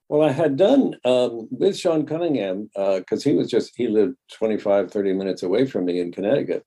Well, 0.09 0.27
I 0.27 0.31
had 0.33 0.57
done 0.57 0.95
um, 1.05 1.47
with 1.51 1.77
Sean 1.77 2.05
Cunningham 2.05 2.69
because 2.73 3.25
uh, 3.25 3.29
he 3.29 3.33
was 3.33 3.49
just, 3.49 3.71
he 3.77 3.87
lived 3.87 4.17
25, 4.33 4.91
30 4.91 5.13
minutes 5.13 5.41
away 5.43 5.65
from 5.65 5.85
me 5.85 6.01
in 6.01 6.11
Connecticut. 6.11 6.65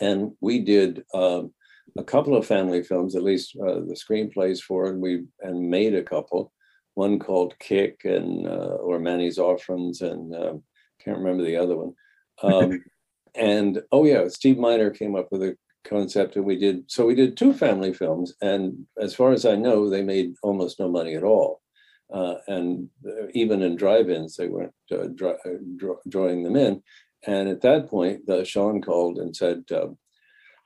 And 0.00 0.32
we 0.40 0.60
did 0.60 1.04
um, 1.12 1.52
a 1.98 2.04
couple 2.04 2.36
of 2.36 2.46
family 2.46 2.82
films, 2.82 3.16
at 3.16 3.22
least 3.22 3.56
uh, 3.56 3.80
the 3.80 3.96
screenplays 3.96 4.60
for, 4.60 4.86
and 4.86 5.00
we 5.00 5.24
and 5.40 5.70
made 5.70 5.94
a 5.94 6.02
couple. 6.02 6.52
One 6.94 7.18
called 7.18 7.58
Kick 7.58 8.00
and 8.04 8.46
uh, 8.46 8.76
or 8.80 8.98
Manny's 8.98 9.38
Orphans, 9.38 10.00
and 10.00 10.34
uh, 10.34 10.54
can't 11.02 11.18
remember 11.18 11.44
the 11.44 11.56
other 11.56 11.76
one. 11.76 11.94
Um, 12.42 12.84
and 13.34 13.82
oh 13.92 14.04
yeah, 14.04 14.28
Steve 14.28 14.58
Miner 14.58 14.90
came 14.90 15.14
up 15.14 15.28
with 15.30 15.42
a 15.42 15.56
concept, 15.84 16.36
and 16.36 16.44
we 16.44 16.56
did 16.56 16.90
so 16.90 17.06
we 17.06 17.14
did 17.14 17.36
two 17.36 17.52
family 17.52 17.92
films, 17.92 18.34
and 18.40 18.86
as 19.00 19.14
far 19.14 19.32
as 19.32 19.44
I 19.44 19.56
know, 19.56 19.88
they 19.88 20.02
made 20.02 20.34
almost 20.42 20.80
no 20.80 20.88
money 20.88 21.14
at 21.14 21.24
all. 21.24 21.60
Uh, 22.12 22.36
and 22.46 22.88
uh, 23.04 23.26
even 23.34 23.62
in 23.62 23.74
drive-ins, 23.74 24.36
they 24.36 24.46
weren't 24.46 24.72
uh, 24.92 25.08
dra- 25.12 25.38
dra- 25.76 25.96
drawing 26.08 26.44
them 26.44 26.54
in. 26.54 26.80
And 27.26 27.48
at 27.48 27.62
that 27.62 27.88
point, 27.88 28.20
Sean 28.46 28.80
called 28.80 29.18
and 29.18 29.34
said, 29.34 29.64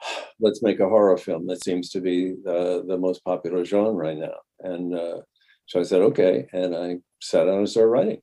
let's 0.40 0.62
make 0.62 0.80
a 0.80 0.88
horror 0.88 1.16
film. 1.16 1.46
That 1.46 1.64
seems 1.64 1.90
to 1.90 2.00
be 2.00 2.34
the, 2.44 2.84
the 2.86 2.98
most 2.98 3.24
popular 3.24 3.64
genre 3.64 3.92
right 3.92 4.18
now. 4.18 4.34
And 4.60 4.94
uh, 4.94 5.20
so 5.66 5.80
I 5.80 5.82
said, 5.82 6.02
okay. 6.02 6.46
And 6.52 6.74
I 6.74 6.96
sat 7.20 7.44
down 7.44 7.58
and 7.58 7.68
started 7.68 7.88
writing. 7.88 8.20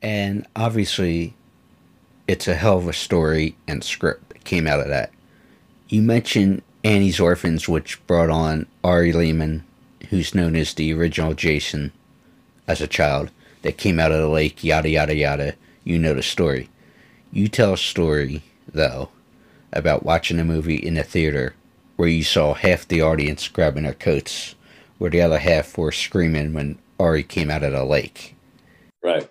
And 0.00 0.46
obviously, 0.56 1.34
it's 2.26 2.48
a 2.48 2.54
hell 2.54 2.78
of 2.78 2.88
a 2.88 2.92
story 2.92 3.56
and 3.68 3.84
script 3.84 4.30
that 4.30 4.44
came 4.44 4.66
out 4.66 4.80
of 4.80 4.88
that. 4.88 5.12
You 5.88 6.02
mentioned 6.02 6.62
Manny's 6.82 7.20
Orphans, 7.20 7.68
which 7.68 8.04
brought 8.06 8.30
on 8.30 8.66
Ari 8.82 9.12
Lehman, 9.12 9.64
who's 10.10 10.34
known 10.34 10.56
as 10.56 10.74
the 10.74 10.92
original 10.92 11.34
Jason 11.34 11.92
as 12.66 12.80
a 12.80 12.86
child, 12.86 13.30
that 13.62 13.78
came 13.78 14.00
out 14.00 14.10
of 14.10 14.18
the 14.18 14.28
lake, 14.28 14.64
yada, 14.64 14.88
yada, 14.88 15.14
yada. 15.14 15.54
You 15.84 15.98
know 15.98 16.14
the 16.14 16.22
story. 16.22 16.68
You 17.32 17.48
tell 17.48 17.74
a 17.74 17.78
story, 17.78 18.42
though, 18.66 19.10
about 19.72 20.04
watching 20.04 20.38
a 20.38 20.44
movie 20.44 20.76
in 20.76 20.96
a 20.96 21.02
theater 21.02 21.54
where 21.96 22.08
you 22.08 22.24
saw 22.24 22.54
half 22.54 22.86
the 22.86 23.02
audience 23.02 23.48
grabbing 23.48 23.84
their 23.84 23.94
coats, 23.94 24.54
where 24.98 25.10
the 25.10 25.20
other 25.20 25.38
half 25.38 25.76
were 25.76 25.92
screaming 25.92 26.52
when 26.52 26.78
Ari 26.98 27.22
came 27.22 27.50
out 27.50 27.62
of 27.62 27.72
the 27.72 27.84
lake. 27.84 28.34
Right. 29.02 29.28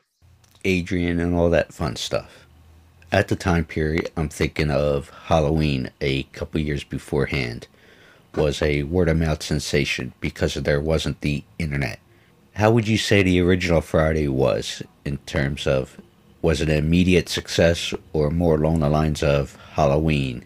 Adrienne 0.66 1.20
and 1.20 1.36
all 1.36 1.50
that 1.50 1.74
fun 1.74 1.96
stuff. 1.96 2.46
At 3.12 3.28
the 3.28 3.36
time 3.36 3.66
period, 3.66 4.10
I'm 4.16 4.30
thinking 4.30 4.72
of 4.72 5.10
Halloween 5.26 5.92
a 6.00 6.24
couple 6.24 6.62
years 6.62 6.84
beforehand 6.84 7.68
was 8.36 8.62
a 8.62 8.84
word 8.84 9.10
of 9.10 9.18
mouth 9.18 9.44
sensation 9.44 10.14
because 10.22 10.54
there 10.54 10.80
wasn't 10.80 11.20
the 11.22 11.44
internet. 11.60 12.00
How 12.56 12.72
would 12.72 12.88
you 12.88 12.98
say 12.98 13.24
the 13.24 13.42
original 13.42 13.82
Friday 13.82 14.28
was 14.28 14.82
in 15.04 15.18
terms 15.20 15.68
of 15.68 15.98
was 16.42 16.62
an 16.62 16.70
immediate 16.70 17.30
success 17.30 17.94
or 18.14 18.30
more 18.30 18.56
along 18.56 18.80
the 18.80 18.90
lines 18.90 19.22
of 19.22 19.56
Halloween, 19.74 20.46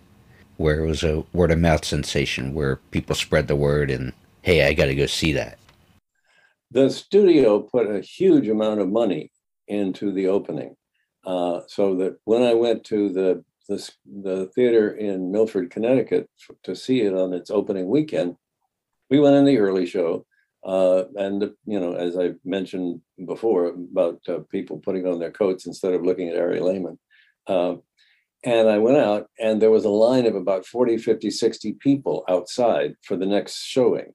where 0.58 0.84
it 0.84 0.88
was 0.88 1.04
a 1.04 1.24
word 1.34 1.52
of 1.52 1.60
mouth 1.60 1.86
sensation 1.86 2.54
where 2.54 2.78
people 2.92 3.16
spread 3.16 3.48
the 3.48 3.56
word 3.56 3.90
and, 3.90 4.14
hey, 4.42 4.66
I 4.66 4.74
got 4.74 4.86
to 4.86 4.96
go 4.96 5.06
see 5.06 5.32
that? 5.34 5.58
The 6.72 6.90
studio 6.90 7.62
put 7.62 7.90
a 7.90 8.02
huge 8.02 8.48
amount 8.48 8.82
of 8.82 8.90
money 8.90 9.32
into 9.68 10.12
the 10.12 10.28
opening. 10.28 10.76
Uh, 11.26 11.62
so 11.68 11.96
that 11.96 12.18
when 12.26 12.44
I 12.44 12.54
went 12.54 12.84
to 12.86 13.10
the, 13.10 13.44
the, 13.68 13.90
the 14.06 14.52
theater 14.54 14.92
in 14.92 15.32
Milford, 15.32 15.72
Connecticut 15.72 16.30
to 16.64 16.76
see 16.76 17.02
it 17.02 17.16
on 17.16 17.34
its 17.34 17.50
opening 17.50 17.88
weekend, 17.88 18.36
we 19.10 19.20
went 19.20 19.36
in 19.36 19.46
the 19.46 19.58
early 19.58 19.88
show 19.88 20.26
uh, 20.66 21.04
and 21.16 21.52
you 21.66 21.80
know, 21.80 21.94
as 21.94 22.18
I 22.18 22.34
mentioned 22.44 23.02
before 23.26 23.68
about 23.68 24.20
uh, 24.28 24.40
people 24.50 24.80
putting 24.80 25.06
on 25.06 25.20
their 25.20 25.32
coats 25.32 25.68
instead 25.68 25.94
of 25.94 26.04
looking 26.04 26.30
at 26.30 26.38
Ari 26.38 26.60
Lehman. 26.60 26.98
Uh, 27.46 27.76
and 28.44 28.70
I 28.70 28.78
went 28.80 28.98
out, 28.98 29.28
and 29.40 29.62
there 29.62 29.72
was 29.72 29.86
a 29.86 29.90
line 29.90 30.26
of 30.26 30.36
about 30.36 30.66
40, 30.66 30.98
50, 30.98 31.32
60 31.32 31.74
people 31.74 32.24
outside 32.30 32.96
for 33.04 33.16
the 33.16 33.26
next 33.26 33.64
showing. 33.64 34.14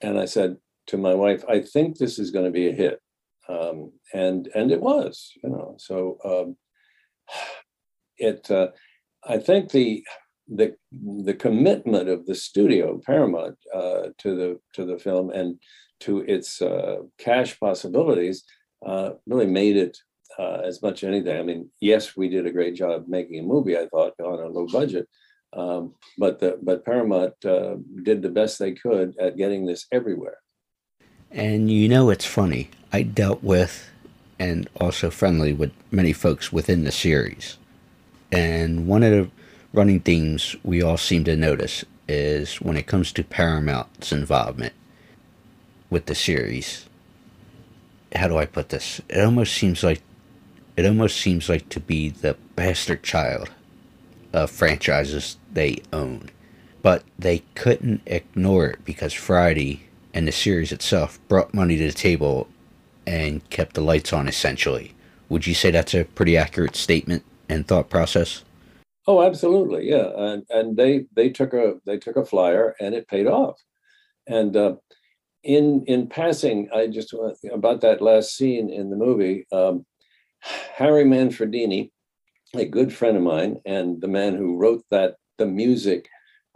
And 0.00 0.18
I 0.18 0.26
said 0.26 0.58
to 0.88 0.96
my 0.96 1.14
wife, 1.14 1.44
I 1.48 1.60
think 1.60 1.96
this 1.96 2.18
is 2.18 2.30
going 2.30 2.44
to 2.44 2.50
be 2.50 2.68
a 2.68 2.72
hit. 2.72 3.00
Um, 3.48 3.92
and 4.12 4.48
and 4.54 4.70
it 4.70 4.80
was, 4.80 5.32
you 5.42 5.50
know. 5.50 5.74
So 5.78 6.18
um, 6.24 6.56
it, 8.16 8.50
uh, 8.50 8.68
I 9.24 9.38
think 9.38 9.70
the 9.70 10.04
the 10.48 10.74
the 11.24 11.34
commitment 11.34 12.08
of 12.08 12.26
the 12.26 12.34
studio 12.34 13.00
Paramount 13.04 13.56
uh, 13.74 14.08
to 14.18 14.36
the 14.36 14.60
to 14.74 14.84
the 14.84 14.98
film 14.98 15.30
and 15.30 15.58
to 16.00 16.20
its 16.20 16.60
uh, 16.60 16.96
cash 17.18 17.58
possibilities 17.60 18.44
uh, 18.84 19.10
really 19.26 19.46
made 19.46 19.76
it 19.76 19.96
uh, 20.38 20.60
as 20.64 20.82
much 20.82 21.04
anything. 21.04 21.36
I 21.36 21.42
mean, 21.42 21.70
yes, 21.80 22.16
we 22.16 22.28
did 22.28 22.46
a 22.46 22.52
great 22.52 22.74
job 22.74 23.04
making 23.06 23.38
a 23.38 23.42
movie. 23.42 23.76
I 23.76 23.86
thought 23.86 24.14
on 24.20 24.40
a 24.40 24.48
low 24.48 24.66
budget, 24.66 25.08
um, 25.52 25.94
but 26.18 26.40
the, 26.40 26.58
but 26.62 26.84
Paramount 26.84 27.34
uh, 27.44 27.76
did 28.02 28.22
the 28.22 28.30
best 28.30 28.58
they 28.58 28.72
could 28.72 29.14
at 29.20 29.36
getting 29.36 29.66
this 29.66 29.86
everywhere. 29.92 30.38
And 31.30 31.70
you 31.70 31.88
know, 31.88 32.10
it's 32.10 32.26
funny. 32.26 32.70
I 32.92 33.02
dealt 33.02 33.42
with 33.42 33.90
and 34.38 34.68
also 34.80 35.08
friendly 35.08 35.52
with 35.52 35.70
many 35.90 36.12
folks 36.12 36.52
within 36.52 36.84
the 36.84 36.92
series, 36.92 37.58
and 38.32 38.86
one 38.88 39.02
of 39.02 39.12
the 39.12 39.30
running 39.72 40.00
themes 40.00 40.56
we 40.62 40.82
all 40.82 40.96
seem 40.96 41.24
to 41.24 41.36
notice 41.36 41.84
is 42.08 42.56
when 42.56 42.76
it 42.76 42.86
comes 42.86 43.12
to 43.12 43.24
Paramount's 43.24 44.12
involvement 44.12 44.74
with 45.88 46.06
the 46.06 46.14
series. 46.14 46.86
How 48.14 48.28
do 48.28 48.36
I 48.36 48.44
put 48.44 48.68
this? 48.68 49.00
It 49.08 49.20
almost 49.20 49.54
seems 49.54 49.82
like 49.82 50.02
it 50.76 50.86
almost 50.86 51.18
seems 51.18 51.48
like 51.48 51.68
to 51.70 51.80
be 51.80 52.08
the 52.10 52.36
bastard 52.56 53.02
child 53.02 53.50
of 54.32 54.50
franchises 54.50 55.36
they 55.52 55.82
own. 55.92 56.30
But 56.82 57.04
they 57.18 57.42
couldn't 57.54 58.02
ignore 58.06 58.66
it 58.66 58.84
because 58.84 59.12
Friday 59.12 59.84
and 60.14 60.26
the 60.26 60.32
series 60.32 60.72
itself 60.72 61.18
brought 61.28 61.54
money 61.54 61.76
to 61.76 61.86
the 61.86 61.92
table 61.92 62.48
and 63.06 63.48
kept 63.50 63.74
the 63.74 63.80
lights 63.80 64.12
on 64.12 64.28
essentially. 64.28 64.94
Would 65.28 65.46
you 65.46 65.54
say 65.54 65.70
that's 65.70 65.94
a 65.94 66.04
pretty 66.04 66.36
accurate 66.36 66.76
statement 66.76 67.22
and 67.48 67.66
thought 67.66 67.88
process? 67.88 68.42
Oh, 69.06 69.22
absolutely, 69.22 69.88
yeah, 69.88 70.10
and 70.16 70.44
and 70.50 70.76
they 70.76 71.06
they 71.14 71.30
took 71.30 71.52
a 71.54 71.74
they 71.84 71.98
took 71.98 72.16
a 72.16 72.24
flyer 72.24 72.76
and 72.80 72.94
it 72.94 73.08
paid 73.08 73.26
off, 73.26 73.60
and 74.28 74.56
uh, 74.56 74.76
in 75.42 75.84
in 75.86 76.08
passing, 76.08 76.68
I 76.74 76.86
just 76.86 77.12
want 77.12 77.36
about 77.52 77.80
that 77.80 78.00
last 78.00 78.36
scene 78.36 78.70
in 78.70 78.90
the 78.90 78.96
movie. 78.96 79.46
Um, 79.52 79.84
Harry 80.40 81.04
Manfredini, 81.04 81.90
a 82.54 82.64
good 82.64 82.92
friend 82.92 83.16
of 83.16 83.22
mine, 83.22 83.60
and 83.64 84.00
the 84.00 84.08
man 84.08 84.36
who 84.36 84.56
wrote 84.56 84.84
that 84.90 85.16
the 85.38 85.46
music 85.46 86.08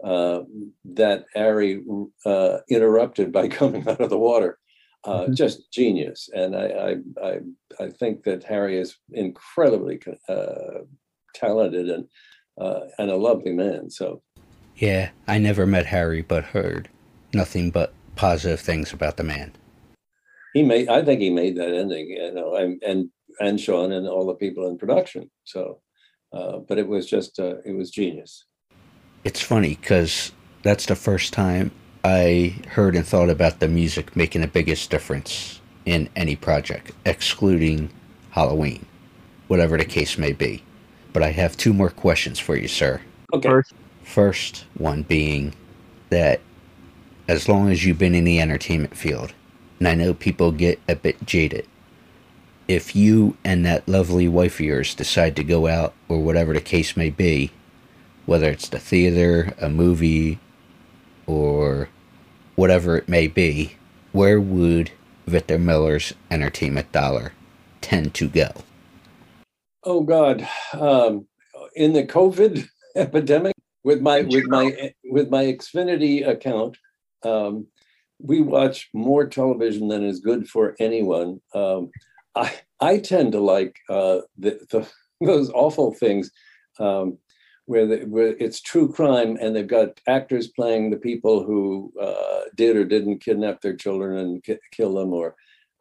uh, 0.03 0.41
that 0.85 1.25
Harry 1.33 1.83
uh, 2.25 2.59
interrupted 2.69 3.31
by 3.31 3.47
coming 3.59 3.87
out 3.87 4.01
of 4.01 4.09
the 4.09 4.17
water. 4.17 4.57
Uh, 5.03 5.21
mm-hmm. 5.21 5.33
Just 5.33 5.71
genius, 5.71 6.29
and 6.33 6.55
I, 6.55 6.65
I, 6.65 6.95
I 7.23 7.39
I 7.79 7.89
think 7.89 8.23
that 8.23 8.43
Harry 8.43 8.77
is 8.77 8.97
incredibly 9.11 9.99
uh, 10.27 10.83
talented 11.35 11.89
and 11.89 12.07
uh, 12.57 12.81
and 12.97 13.09
a 13.11 13.15
lovely 13.15 13.53
man. 13.53 13.89
So, 13.89 14.21
yeah, 14.75 15.09
I 15.27 15.37
never 15.37 15.65
met 15.65 15.87
Harry, 15.87 16.21
but 16.21 16.43
heard 16.43 16.89
nothing 17.33 17.71
but 17.71 17.93
positive 18.15 18.59
things 18.59 18.93
about 18.93 19.17
the 19.17 19.23
man. 19.23 19.53
He 20.53 20.63
made, 20.63 20.89
I 20.89 21.03
think 21.03 21.21
he 21.21 21.29
made 21.29 21.55
that 21.57 21.73
ending, 21.73 22.09
you 22.09 22.33
know, 22.33 22.55
and 22.55 22.81
and, 22.83 23.09
and 23.39 23.59
Sean 23.59 23.91
and 23.91 24.07
all 24.07 24.25
the 24.25 24.33
people 24.35 24.67
in 24.67 24.77
production. 24.77 25.29
So, 25.43 25.81
uh, 26.33 26.59
but 26.67 26.77
it 26.77 26.87
was 26.87 27.05
just, 27.05 27.39
uh, 27.39 27.57
it 27.65 27.75
was 27.75 27.91
genius. 27.91 28.45
It's 29.23 29.41
funny 29.41 29.75
because 29.75 30.31
that's 30.63 30.85
the 30.85 30.95
first 30.95 31.33
time 31.33 31.71
I 32.03 32.55
heard 32.69 32.95
and 32.95 33.05
thought 33.05 33.29
about 33.29 33.59
the 33.59 33.67
music 33.67 34.15
making 34.15 34.41
the 34.41 34.47
biggest 34.47 34.89
difference 34.89 35.61
in 35.85 36.09
any 36.15 36.35
project, 36.35 36.91
excluding 37.05 37.89
Halloween, 38.31 38.85
whatever 39.47 39.77
the 39.77 39.85
case 39.85 40.17
may 40.17 40.31
be. 40.31 40.63
But 41.17 41.23
I 41.23 41.31
have 41.31 41.57
two 41.57 41.73
more 41.73 41.89
questions 41.89 42.37
for 42.37 42.55
you, 42.55 42.67
sir. 42.67 43.01
Okay. 43.33 43.63
First 44.03 44.65
one 44.77 45.01
being 45.01 45.55
that 46.11 46.41
as 47.27 47.49
long 47.49 47.71
as 47.71 47.83
you've 47.83 47.97
been 47.97 48.13
in 48.13 48.23
the 48.23 48.39
entertainment 48.39 48.95
field, 48.95 49.33
and 49.79 49.87
I 49.87 49.95
know 49.95 50.13
people 50.13 50.51
get 50.51 50.79
a 50.87 50.95
bit 50.95 51.25
jaded, 51.25 51.65
if 52.67 52.95
you 52.95 53.35
and 53.43 53.65
that 53.65 53.89
lovely 53.89 54.27
wife 54.27 54.59
of 54.59 54.67
yours 54.67 54.93
decide 54.93 55.35
to 55.37 55.43
go 55.43 55.65
out, 55.65 55.95
or 56.07 56.21
whatever 56.21 56.53
the 56.53 56.61
case 56.61 56.95
may 56.95 57.09
be, 57.09 57.49
whether 58.27 58.51
it's 58.51 58.69
the 58.69 58.77
theater, 58.77 59.55
a 59.59 59.69
movie, 59.69 60.37
or 61.25 61.89
whatever 62.53 62.95
it 62.95 63.09
may 63.09 63.25
be, 63.25 63.75
where 64.11 64.39
would 64.39 64.91
Victor 65.25 65.57
Miller's 65.57 66.13
entertainment 66.29 66.91
dollar 66.91 67.31
tend 67.81 68.13
to 68.13 68.27
go? 68.27 68.51
Oh 69.87 70.01
God, 70.01 70.45
um, 70.73 71.27
in 71.73 71.93
the 71.93 72.03
COVID 72.03 72.67
epidemic, 72.97 73.55
with 73.85 74.01
my 74.01 74.19
with 74.19 74.43
my 74.47 74.91
with 75.05 75.29
my 75.29 75.45
Xfinity 75.45 76.27
account, 76.27 76.77
um, 77.23 77.67
we 78.19 78.41
watch 78.41 78.89
more 78.93 79.25
television 79.25 79.87
than 79.87 80.03
is 80.03 80.19
good 80.19 80.49
for 80.49 80.75
anyone. 80.77 81.39
Um, 81.55 81.93
I 82.35 82.53
I 82.81 82.97
tend 82.97 83.31
to 83.31 83.39
like 83.39 83.77
uh, 83.89 84.19
the, 84.37 84.59
the, 84.69 84.85
those 85.25 85.49
awful 85.51 85.93
things 85.93 86.31
um, 86.79 87.17
where, 87.65 87.87
the, 87.87 87.99
where 88.07 88.35
it's 88.39 88.59
true 88.59 88.91
crime 88.91 89.37
and 89.39 89.55
they've 89.55 89.65
got 89.65 90.01
actors 90.05 90.49
playing 90.49 90.89
the 90.89 90.97
people 90.97 91.45
who 91.45 91.93
uh, 91.97 92.41
did 92.55 92.75
or 92.75 92.83
didn't 92.83 93.19
kidnap 93.19 93.61
their 93.61 93.75
children 93.75 94.17
and 94.17 94.43
ki- 94.43 94.59
kill 94.71 94.95
them 94.95 95.13
or 95.13 95.35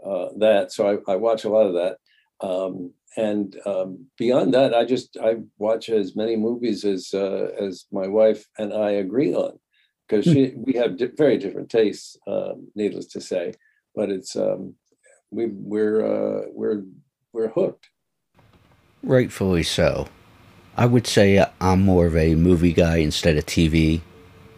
uh, 0.05 0.29
that. 0.39 0.73
So 0.73 1.03
I, 1.09 1.13
I, 1.13 1.17
watch 1.17 1.45
a 1.45 1.49
lot 1.49 1.67
of 1.67 1.75
that. 1.75 1.99
Um, 2.41 2.93
and 3.17 3.57
um, 3.65 4.07
beyond 4.19 4.53
that, 4.55 4.75
I 4.75 4.85
just 4.85 5.17
I 5.23 5.37
watch 5.59 5.89
as 5.89 6.15
many 6.15 6.37
movies 6.37 6.85
as 6.85 7.15
uh, 7.15 7.49
as 7.59 7.87
my 7.91 8.07
wife 8.07 8.47
and 8.59 8.75
I 8.75 8.91
agree 8.91 9.35
on 9.35 9.59
because 10.07 10.25
she 10.25 10.53
we 10.57 10.75
have 10.75 10.99
di- 10.99 11.07
very 11.17 11.39
different 11.39 11.71
tastes, 11.71 12.17
um, 12.27 12.69
needless 12.75 13.07
to 13.09 13.21
say. 13.21 13.55
But 13.95 14.11
it's 14.11 14.37
um, 14.37 14.75
we 15.31 15.47
we're 15.47 16.05
uh, 16.05 16.47
we're 16.53 16.83
we're 17.33 17.49
hooked. 17.49 17.89
Rightfully 19.03 19.63
so. 19.63 20.09
I 20.77 20.85
would 20.85 21.07
say 21.07 21.45
I'm 21.61 21.83
more 21.83 22.07
of 22.07 22.17
a 22.17 22.35
movie 22.35 22.75
guy 22.75 22.99
instead 22.99 23.39
of 23.39 23.47
TV, 23.47 24.03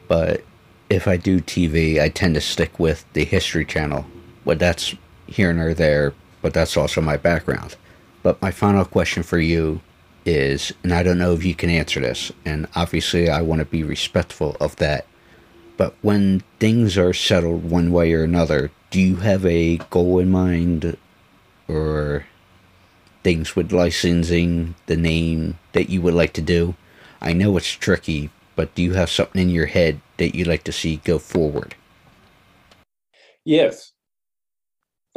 but 0.09 0.43
if 0.91 1.07
I 1.07 1.16
do 1.16 1.41
TV, 1.41 2.01
I 2.01 2.09
tend 2.09 2.35
to 2.35 2.41
stick 2.41 2.79
with 2.79 3.05
the 3.12 3.24
History 3.24 3.64
Channel. 3.64 4.05
But 4.45 4.59
that's 4.59 4.95
here 5.26 5.51
and 5.51 5.76
there, 5.76 6.14
but 6.43 6.55
that's 6.55 6.76
also 6.76 7.01
my 7.01 7.16
background. 7.16 7.76
But 8.22 8.41
my 8.43 8.51
final 8.51 8.84
question 8.84 9.22
for 9.22 9.39
you 9.39 9.80
is, 10.24 10.72
and 10.82 10.93
I 10.93 11.03
don't 11.03 11.18
know 11.18 11.32
if 11.32 11.45
you 11.45 11.55
can 11.55 11.70
answer 11.70 12.01
this, 12.01 12.32
and 12.45 12.66
obviously 12.74 13.28
I 13.30 13.43
want 13.43 13.61
to 13.61 13.64
be 13.64 13.82
respectful 13.82 14.57
of 14.61 14.76
that 14.76 15.07
but 15.78 15.95
when 16.03 16.43
things 16.59 16.99
are 16.99 17.14
settled 17.14 17.70
one 17.70 17.93
way 17.93 18.12
or 18.12 18.24
another, 18.24 18.72
do 18.91 19.01
you 19.01 19.16
have 19.16 19.47
a 19.47 19.76
goal 19.91 20.18
in 20.18 20.28
mind 20.28 20.97
or 21.68 22.26
things 23.22 23.55
with 23.55 23.72
licensing 23.72 24.74
the 24.86 24.97
name 24.97 25.57
that 25.72 25.89
you 25.89 26.03
would 26.03 26.14
like 26.14 26.32
to 26.32 26.43
do? 26.43 26.74
I 27.20 27.32
know 27.32 27.57
it's 27.57 27.70
tricky, 27.70 28.30
but 28.57 28.74
do 28.74 28.82
you 28.82 28.95
have 28.95 29.09
something 29.09 29.41
in 29.41 29.51
your 29.51 29.66
head 29.66 30.01
that 30.16 30.34
you'd 30.34 30.49
like 30.49 30.64
to 30.64 30.72
see 30.72 30.97
go 30.97 31.20
forward? 31.20 31.76
Yes. 33.45 33.93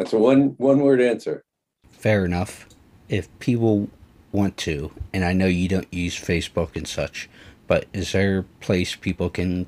That's 0.01 0.13
a 0.13 0.17
one 0.17 0.55
one 0.57 0.79
word 0.79 0.99
answer. 0.99 1.43
Fair 1.91 2.25
enough. 2.25 2.67
If 3.07 3.27
people 3.37 3.87
want 4.31 4.57
to, 4.57 4.91
and 5.13 5.23
I 5.23 5.31
know 5.33 5.45
you 5.45 5.67
don't 5.67 5.93
use 5.93 6.19
Facebook 6.19 6.75
and 6.75 6.87
such, 6.87 7.29
but 7.67 7.85
is 7.93 8.11
there 8.11 8.39
a 8.39 8.43
place 8.61 8.95
people 8.95 9.29
can 9.29 9.67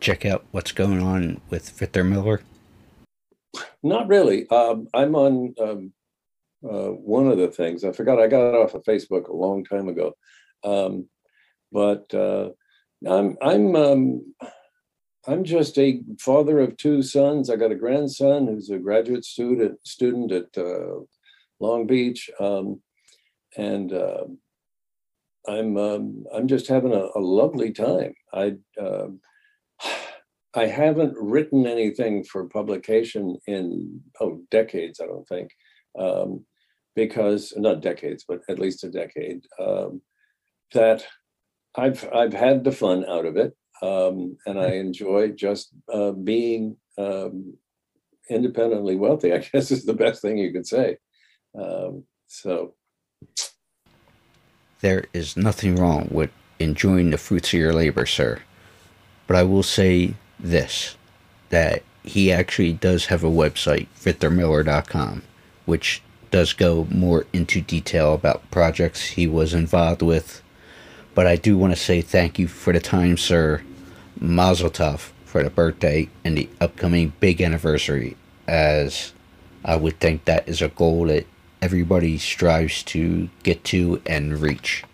check 0.00 0.26
out 0.26 0.44
what's 0.50 0.72
going 0.72 1.00
on 1.00 1.40
with 1.48 1.70
Victor 1.70 2.02
Miller? 2.02 2.40
Not 3.84 4.08
really. 4.08 4.48
Um, 4.50 4.88
I'm 4.92 5.14
on 5.14 5.54
um, 5.60 5.92
uh, 6.68 6.88
one 6.88 7.28
of 7.28 7.38
the 7.38 7.46
things. 7.46 7.84
I 7.84 7.92
forgot 7.92 8.18
I 8.18 8.26
got 8.26 8.56
off 8.56 8.74
of 8.74 8.82
Facebook 8.82 9.28
a 9.28 9.36
long 9.36 9.62
time 9.64 9.88
ago, 9.88 10.16
um, 10.64 11.08
but 11.70 12.12
uh, 12.12 12.48
I'm 13.08 13.36
I'm 13.40 13.76
um, 13.76 14.34
I'm 15.26 15.44
just 15.44 15.78
a 15.78 16.00
father 16.20 16.60
of 16.60 16.76
two 16.76 17.02
sons. 17.02 17.50
I 17.50 17.56
got 17.56 17.72
a 17.72 17.76
grandson 17.76 18.46
who's 18.46 18.70
a 18.70 18.78
graduate 18.78 19.24
student 19.24 19.84
student 19.86 20.30
at 20.30 20.56
uh, 20.56 21.00
Long 21.58 21.86
Beach, 21.86 22.30
um, 22.38 22.80
and 23.56 23.92
uh, 23.92 24.24
I'm 25.48 25.76
um, 25.76 26.24
I'm 26.32 26.46
just 26.46 26.68
having 26.68 26.92
a, 26.92 27.08
a 27.14 27.20
lovely 27.20 27.72
time. 27.72 28.14
I 28.32 28.56
uh, 28.80 29.08
I 30.54 30.66
haven't 30.66 31.14
written 31.16 31.66
anything 31.66 32.24
for 32.24 32.48
publication 32.48 33.36
in 33.46 34.00
oh 34.20 34.42
decades. 34.50 35.00
I 35.00 35.06
don't 35.06 35.28
think 35.28 35.50
um, 35.98 36.44
because 36.94 37.52
not 37.56 37.82
decades, 37.82 38.24
but 38.26 38.40
at 38.48 38.58
least 38.58 38.84
a 38.84 38.90
decade. 38.90 39.44
Um, 39.58 40.02
that 40.72 41.04
I've 41.76 42.08
I've 42.12 42.32
had 42.32 42.64
the 42.64 42.72
fun 42.72 43.04
out 43.08 43.26
of 43.26 43.36
it, 43.36 43.56
um, 43.82 44.36
and 44.46 44.58
I 44.58 44.74
enjoy 44.74 45.28
just 45.28 45.70
uh, 45.92 46.12
being 46.12 46.76
um, 46.98 47.54
independently 48.30 48.96
wealthy. 48.96 49.32
I 49.34 49.38
guess 49.38 49.70
is 49.70 49.84
the 49.84 49.94
best 49.94 50.22
thing 50.22 50.38
you 50.38 50.52
could 50.52 50.66
say. 50.66 50.98
Um, 51.58 52.04
so 52.26 52.74
there 54.80 55.04
is 55.12 55.36
nothing 55.36 55.76
wrong 55.76 56.08
with 56.10 56.30
enjoying 56.58 57.10
the 57.10 57.18
fruits 57.18 57.52
of 57.52 57.60
your 57.60 57.72
labor, 57.72 58.06
sir. 58.06 58.40
But 59.26 59.36
I 59.36 59.42
will 59.42 59.62
say 59.62 60.14
this 60.38 60.96
that 61.48 61.82
he 62.02 62.32
actually 62.32 62.72
does 62.72 63.06
have 63.06 63.24
a 63.24 63.30
website, 63.30 63.86
victormiller.com, 64.00 65.22
which 65.64 66.02
does 66.30 66.52
go 66.52 66.86
more 66.90 67.26
into 67.32 67.60
detail 67.60 68.14
about 68.14 68.50
projects 68.50 69.10
he 69.10 69.26
was 69.26 69.54
involved 69.54 70.02
with. 70.02 70.42
But 71.16 71.26
I 71.26 71.36
do 71.36 71.56
want 71.56 71.72
to 71.72 71.80
say 71.80 72.02
thank 72.02 72.38
you 72.38 72.46
for 72.46 72.74
the 72.74 72.78
time, 72.78 73.16
sir. 73.16 73.62
Mazel 74.20 74.68
tov 74.68 75.12
for 75.24 75.42
the 75.42 75.48
birthday 75.48 76.10
and 76.26 76.36
the 76.36 76.46
upcoming 76.60 77.14
big 77.20 77.40
anniversary, 77.40 78.18
as 78.46 79.14
I 79.64 79.76
would 79.76 79.98
think 79.98 80.26
that 80.26 80.46
is 80.46 80.60
a 80.60 80.68
goal 80.68 81.06
that 81.06 81.26
everybody 81.62 82.18
strives 82.18 82.82
to 82.82 83.30
get 83.44 83.64
to 83.64 84.02
and 84.04 84.38
reach. 84.38 84.84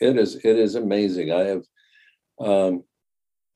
It 0.00 0.18
is. 0.18 0.34
It 0.44 0.58
is 0.58 0.74
amazing. 0.74 1.30
I 1.30 1.44
have 1.44 1.62
um, 2.40 2.82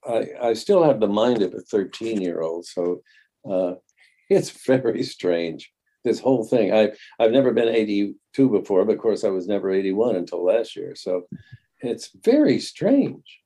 I, 0.09 0.29
I 0.41 0.53
still 0.55 0.85
have 0.85 1.01
the 1.01 1.09
mind 1.09 1.43
of 1.43 1.53
a 1.53 1.61
13 1.63 2.21
year 2.21 2.43
old. 2.43 2.65
So 2.65 3.03
uh, 3.45 3.75
it's 4.31 4.51
very 4.51 5.03
strange. 5.03 5.73
This 6.05 6.21
whole 6.21 6.45
thing. 6.45 6.73
I, 6.73 6.93
I've 7.19 7.33
never 7.33 7.53
been 7.53 7.69
82 7.69 8.49
before, 8.49 8.85
but 8.85 8.95
of 8.95 8.99
course 8.99 9.23
I 9.25 9.29
was 9.29 9.47
never 9.47 9.71
81 9.71 10.17
until 10.17 10.45
last 10.45 10.77
year. 10.77 10.95
So 10.95 11.27
it's 11.81 12.11
very 12.25 12.59
strange. 12.59 13.41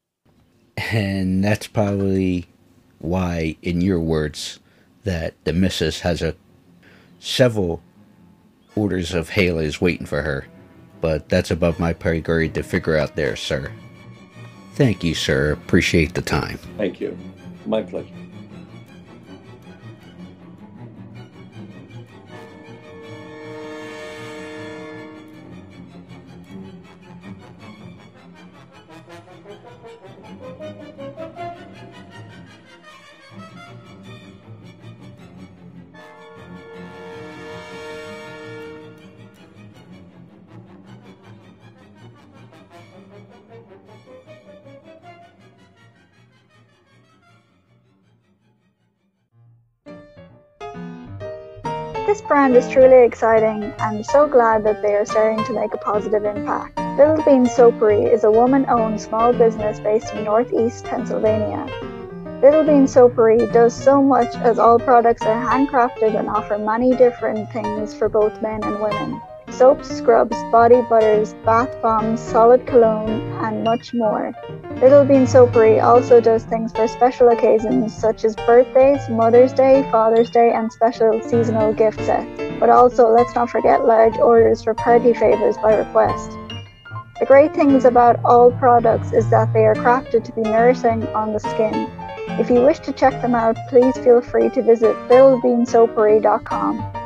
And 0.76 1.42
that's 1.44 1.66
probably 1.66 2.46
why, 2.98 3.56
in 3.62 3.80
your 3.80 4.00
words, 4.00 4.60
that 5.04 5.34
the 5.44 5.52
missus 5.52 6.00
has 6.00 6.22
a 6.22 6.34
several 7.20 7.82
orders 8.76 9.14
of 9.14 9.30
Hala's 9.30 9.80
waiting 9.80 10.06
for 10.06 10.22
her. 10.22 10.46
but 11.00 11.28
that's 11.28 11.50
above 11.50 11.78
my 11.78 11.92
pay 11.92 12.18
grade 12.18 12.54
to 12.54 12.62
figure 12.62 12.96
out 12.96 13.14
there, 13.14 13.36
sir. 13.36 13.70
Thank 14.74 15.04
you, 15.04 15.14
sir. 15.14 15.52
Appreciate 15.52 16.14
the 16.14 16.22
time. 16.22 16.56
Thank 16.78 16.98
you. 16.98 17.14
My 17.66 17.82
pleasure. 17.82 18.08
Exciting 53.14 53.72
and 53.78 54.04
so 54.04 54.26
glad 54.26 54.64
that 54.64 54.82
they 54.82 54.92
are 54.92 55.06
starting 55.06 55.44
to 55.44 55.52
make 55.52 55.72
a 55.72 55.76
positive 55.78 56.24
impact. 56.24 56.76
Little 56.98 57.22
Bean 57.22 57.46
Soapery 57.46 58.12
is 58.12 58.24
a 58.24 58.30
woman 58.30 58.66
owned 58.68 59.00
small 59.00 59.32
business 59.32 59.78
based 59.78 60.12
in 60.14 60.24
northeast 60.24 60.84
Pennsylvania. 60.84 61.64
Little 62.42 62.64
Bean 62.64 62.86
Soapery 62.86 63.52
does 63.52 63.72
so 63.72 64.02
much 64.02 64.34
as 64.38 64.58
all 64.58 64.80
products 64.80 65.22
are 65.22 65.40
handcrafted 65.46 66.18
and 66.18 66.28
offer 66.28 66.58
many 66.58 66.96
different 66.96 67.52
things 67.52 67.94
for 67.94 68.08
both 68.08 68.42
men 68.42 68.64
and 68.64 68.80
women 68.80 69.22
soaps, 69.50 69.88
scrubs, 69.88 70.36
body 70.50 70.82
butters, 70.90 71.34
bath 71.44 71.70
bombs, 71.80 72.20
solid 72.20 72.66
cologne, 72.66 73.20
and 73.44 73.62
much 73.62 73.94
more. 73.94 74.34
Little 74.80 75.04
Bean 75.04 75.26
Soapery 75.26 75.80
also 75.80 76.20
does 76.20 76.42
things 76.42 76.72
for 76.72 76.88
special 76.88 77.28
occasions 77.28 77.94
such 77.94 78.24
as 78.24 78.34
birthdays, 78.34 79.08
Mother's 79.08 79.52
Day, 79.52 79.88
Father's 79.92 80.30
Day, 80.30 80.52
and 80.52 80.72
special 80.72 81.22
seasonal 81.22 81.72
gift 81.72 82.00
sets. 82.04 82.43
But 82.58 82.70
also, 82.70 83.08
let's 83.08 83.34
not 83.34 83.50
forget 83.50 83.84
large 83.84 84.16
orders 84.18 84.62
for 84.62 84.74
party 84.74 85.12
favors 85.12 85.56
by 85.58 85.74
request. 85.74 86.30
The 87.20 87.26
great 87.26 87.54
things 87.54 87.84
about 87.84 88.18
all 88.24 88.50
products 88.52 89.12
is 89.12 89.30
that 89.30 89.52
they 89.52 89.64
are 89.64 89.74
crafted 89.74 90.24
to 90.24 90.32
be 90.32 90.42
nourishing 90.42 91.06
on 91.08 91.32
the 91.32 91.40
skin. 91.40 91.88
If 92.40 92.50
you 92.50 92.62
wish 92.62 92.80
to 92.80 92.92
check 92.92 93.22
them 93.22 93.34
out, 93.34 93.56
please 93.68 93.96
feel 93.98 94.20
free 94.20 94.50
to 94.50 94.62
visit 94.62 94.96
littlebeansoapery.com. 95.08 97.02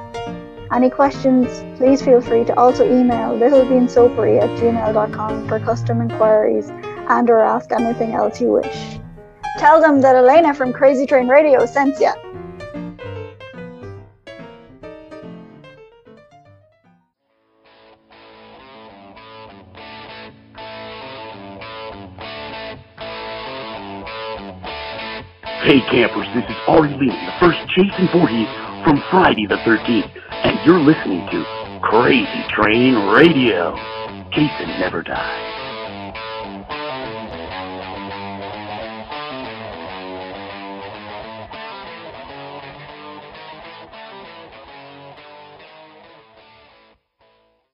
Any 0.72 0.90
questions, 0.90 1.64
please 1.78 2.02
feel 2.02 2.20
free 2.20 2.44
to 2.44 2.58
also 2.58 2.84
email 2.84 3.30
littlebeansoapery 3.30 4.40
at 4.40 4.50
gmail.com 4.58 5.48
for 5.48 5.60
custom 5.60 6.00
inquiries 6.00 6.70
and 7.08 7.28
or 7.30 7.40
ask 7.40 7.72
anything 7.72 8.12
else 8.12 8.40
you 8.40 8.48
wish. 8.48 8.98
Tell 9.58 9.80
them 9.80 10.00
that 10.02 10.14
Elena 10.14 10.54
from 10.54 10.72
Crazy 10.72 11.04
Train 11.04 11.28
Radio 11.28 11.66
sent 11.66 11.98
you. 12.00 12.12
Hey 25.68 25.82
campers, 25.90 26.26
this 26.34 26.48
is 26.48 26.56
Ari 26.66 26.88
Lehman, 26.96 27.26
the 27.26 27.36
first 27.38 27.58
Jason 27.76 28.08
Voorhees 28.10 28.48
from 28.84 29.04
Friday 29.10 29.44
the 29.44 29.56
13th, 29.68 30.10
and 30.30 30.58
you're 30.64 30.80
listening 30.80 31.28
to 31.30 31.44
Crazy 31.82 32.42
Train 32.48 32.94
Radio. 33.12 33.76
Jason 34.32 34.80
never 34.80 35.02
dies. 35.02 35.57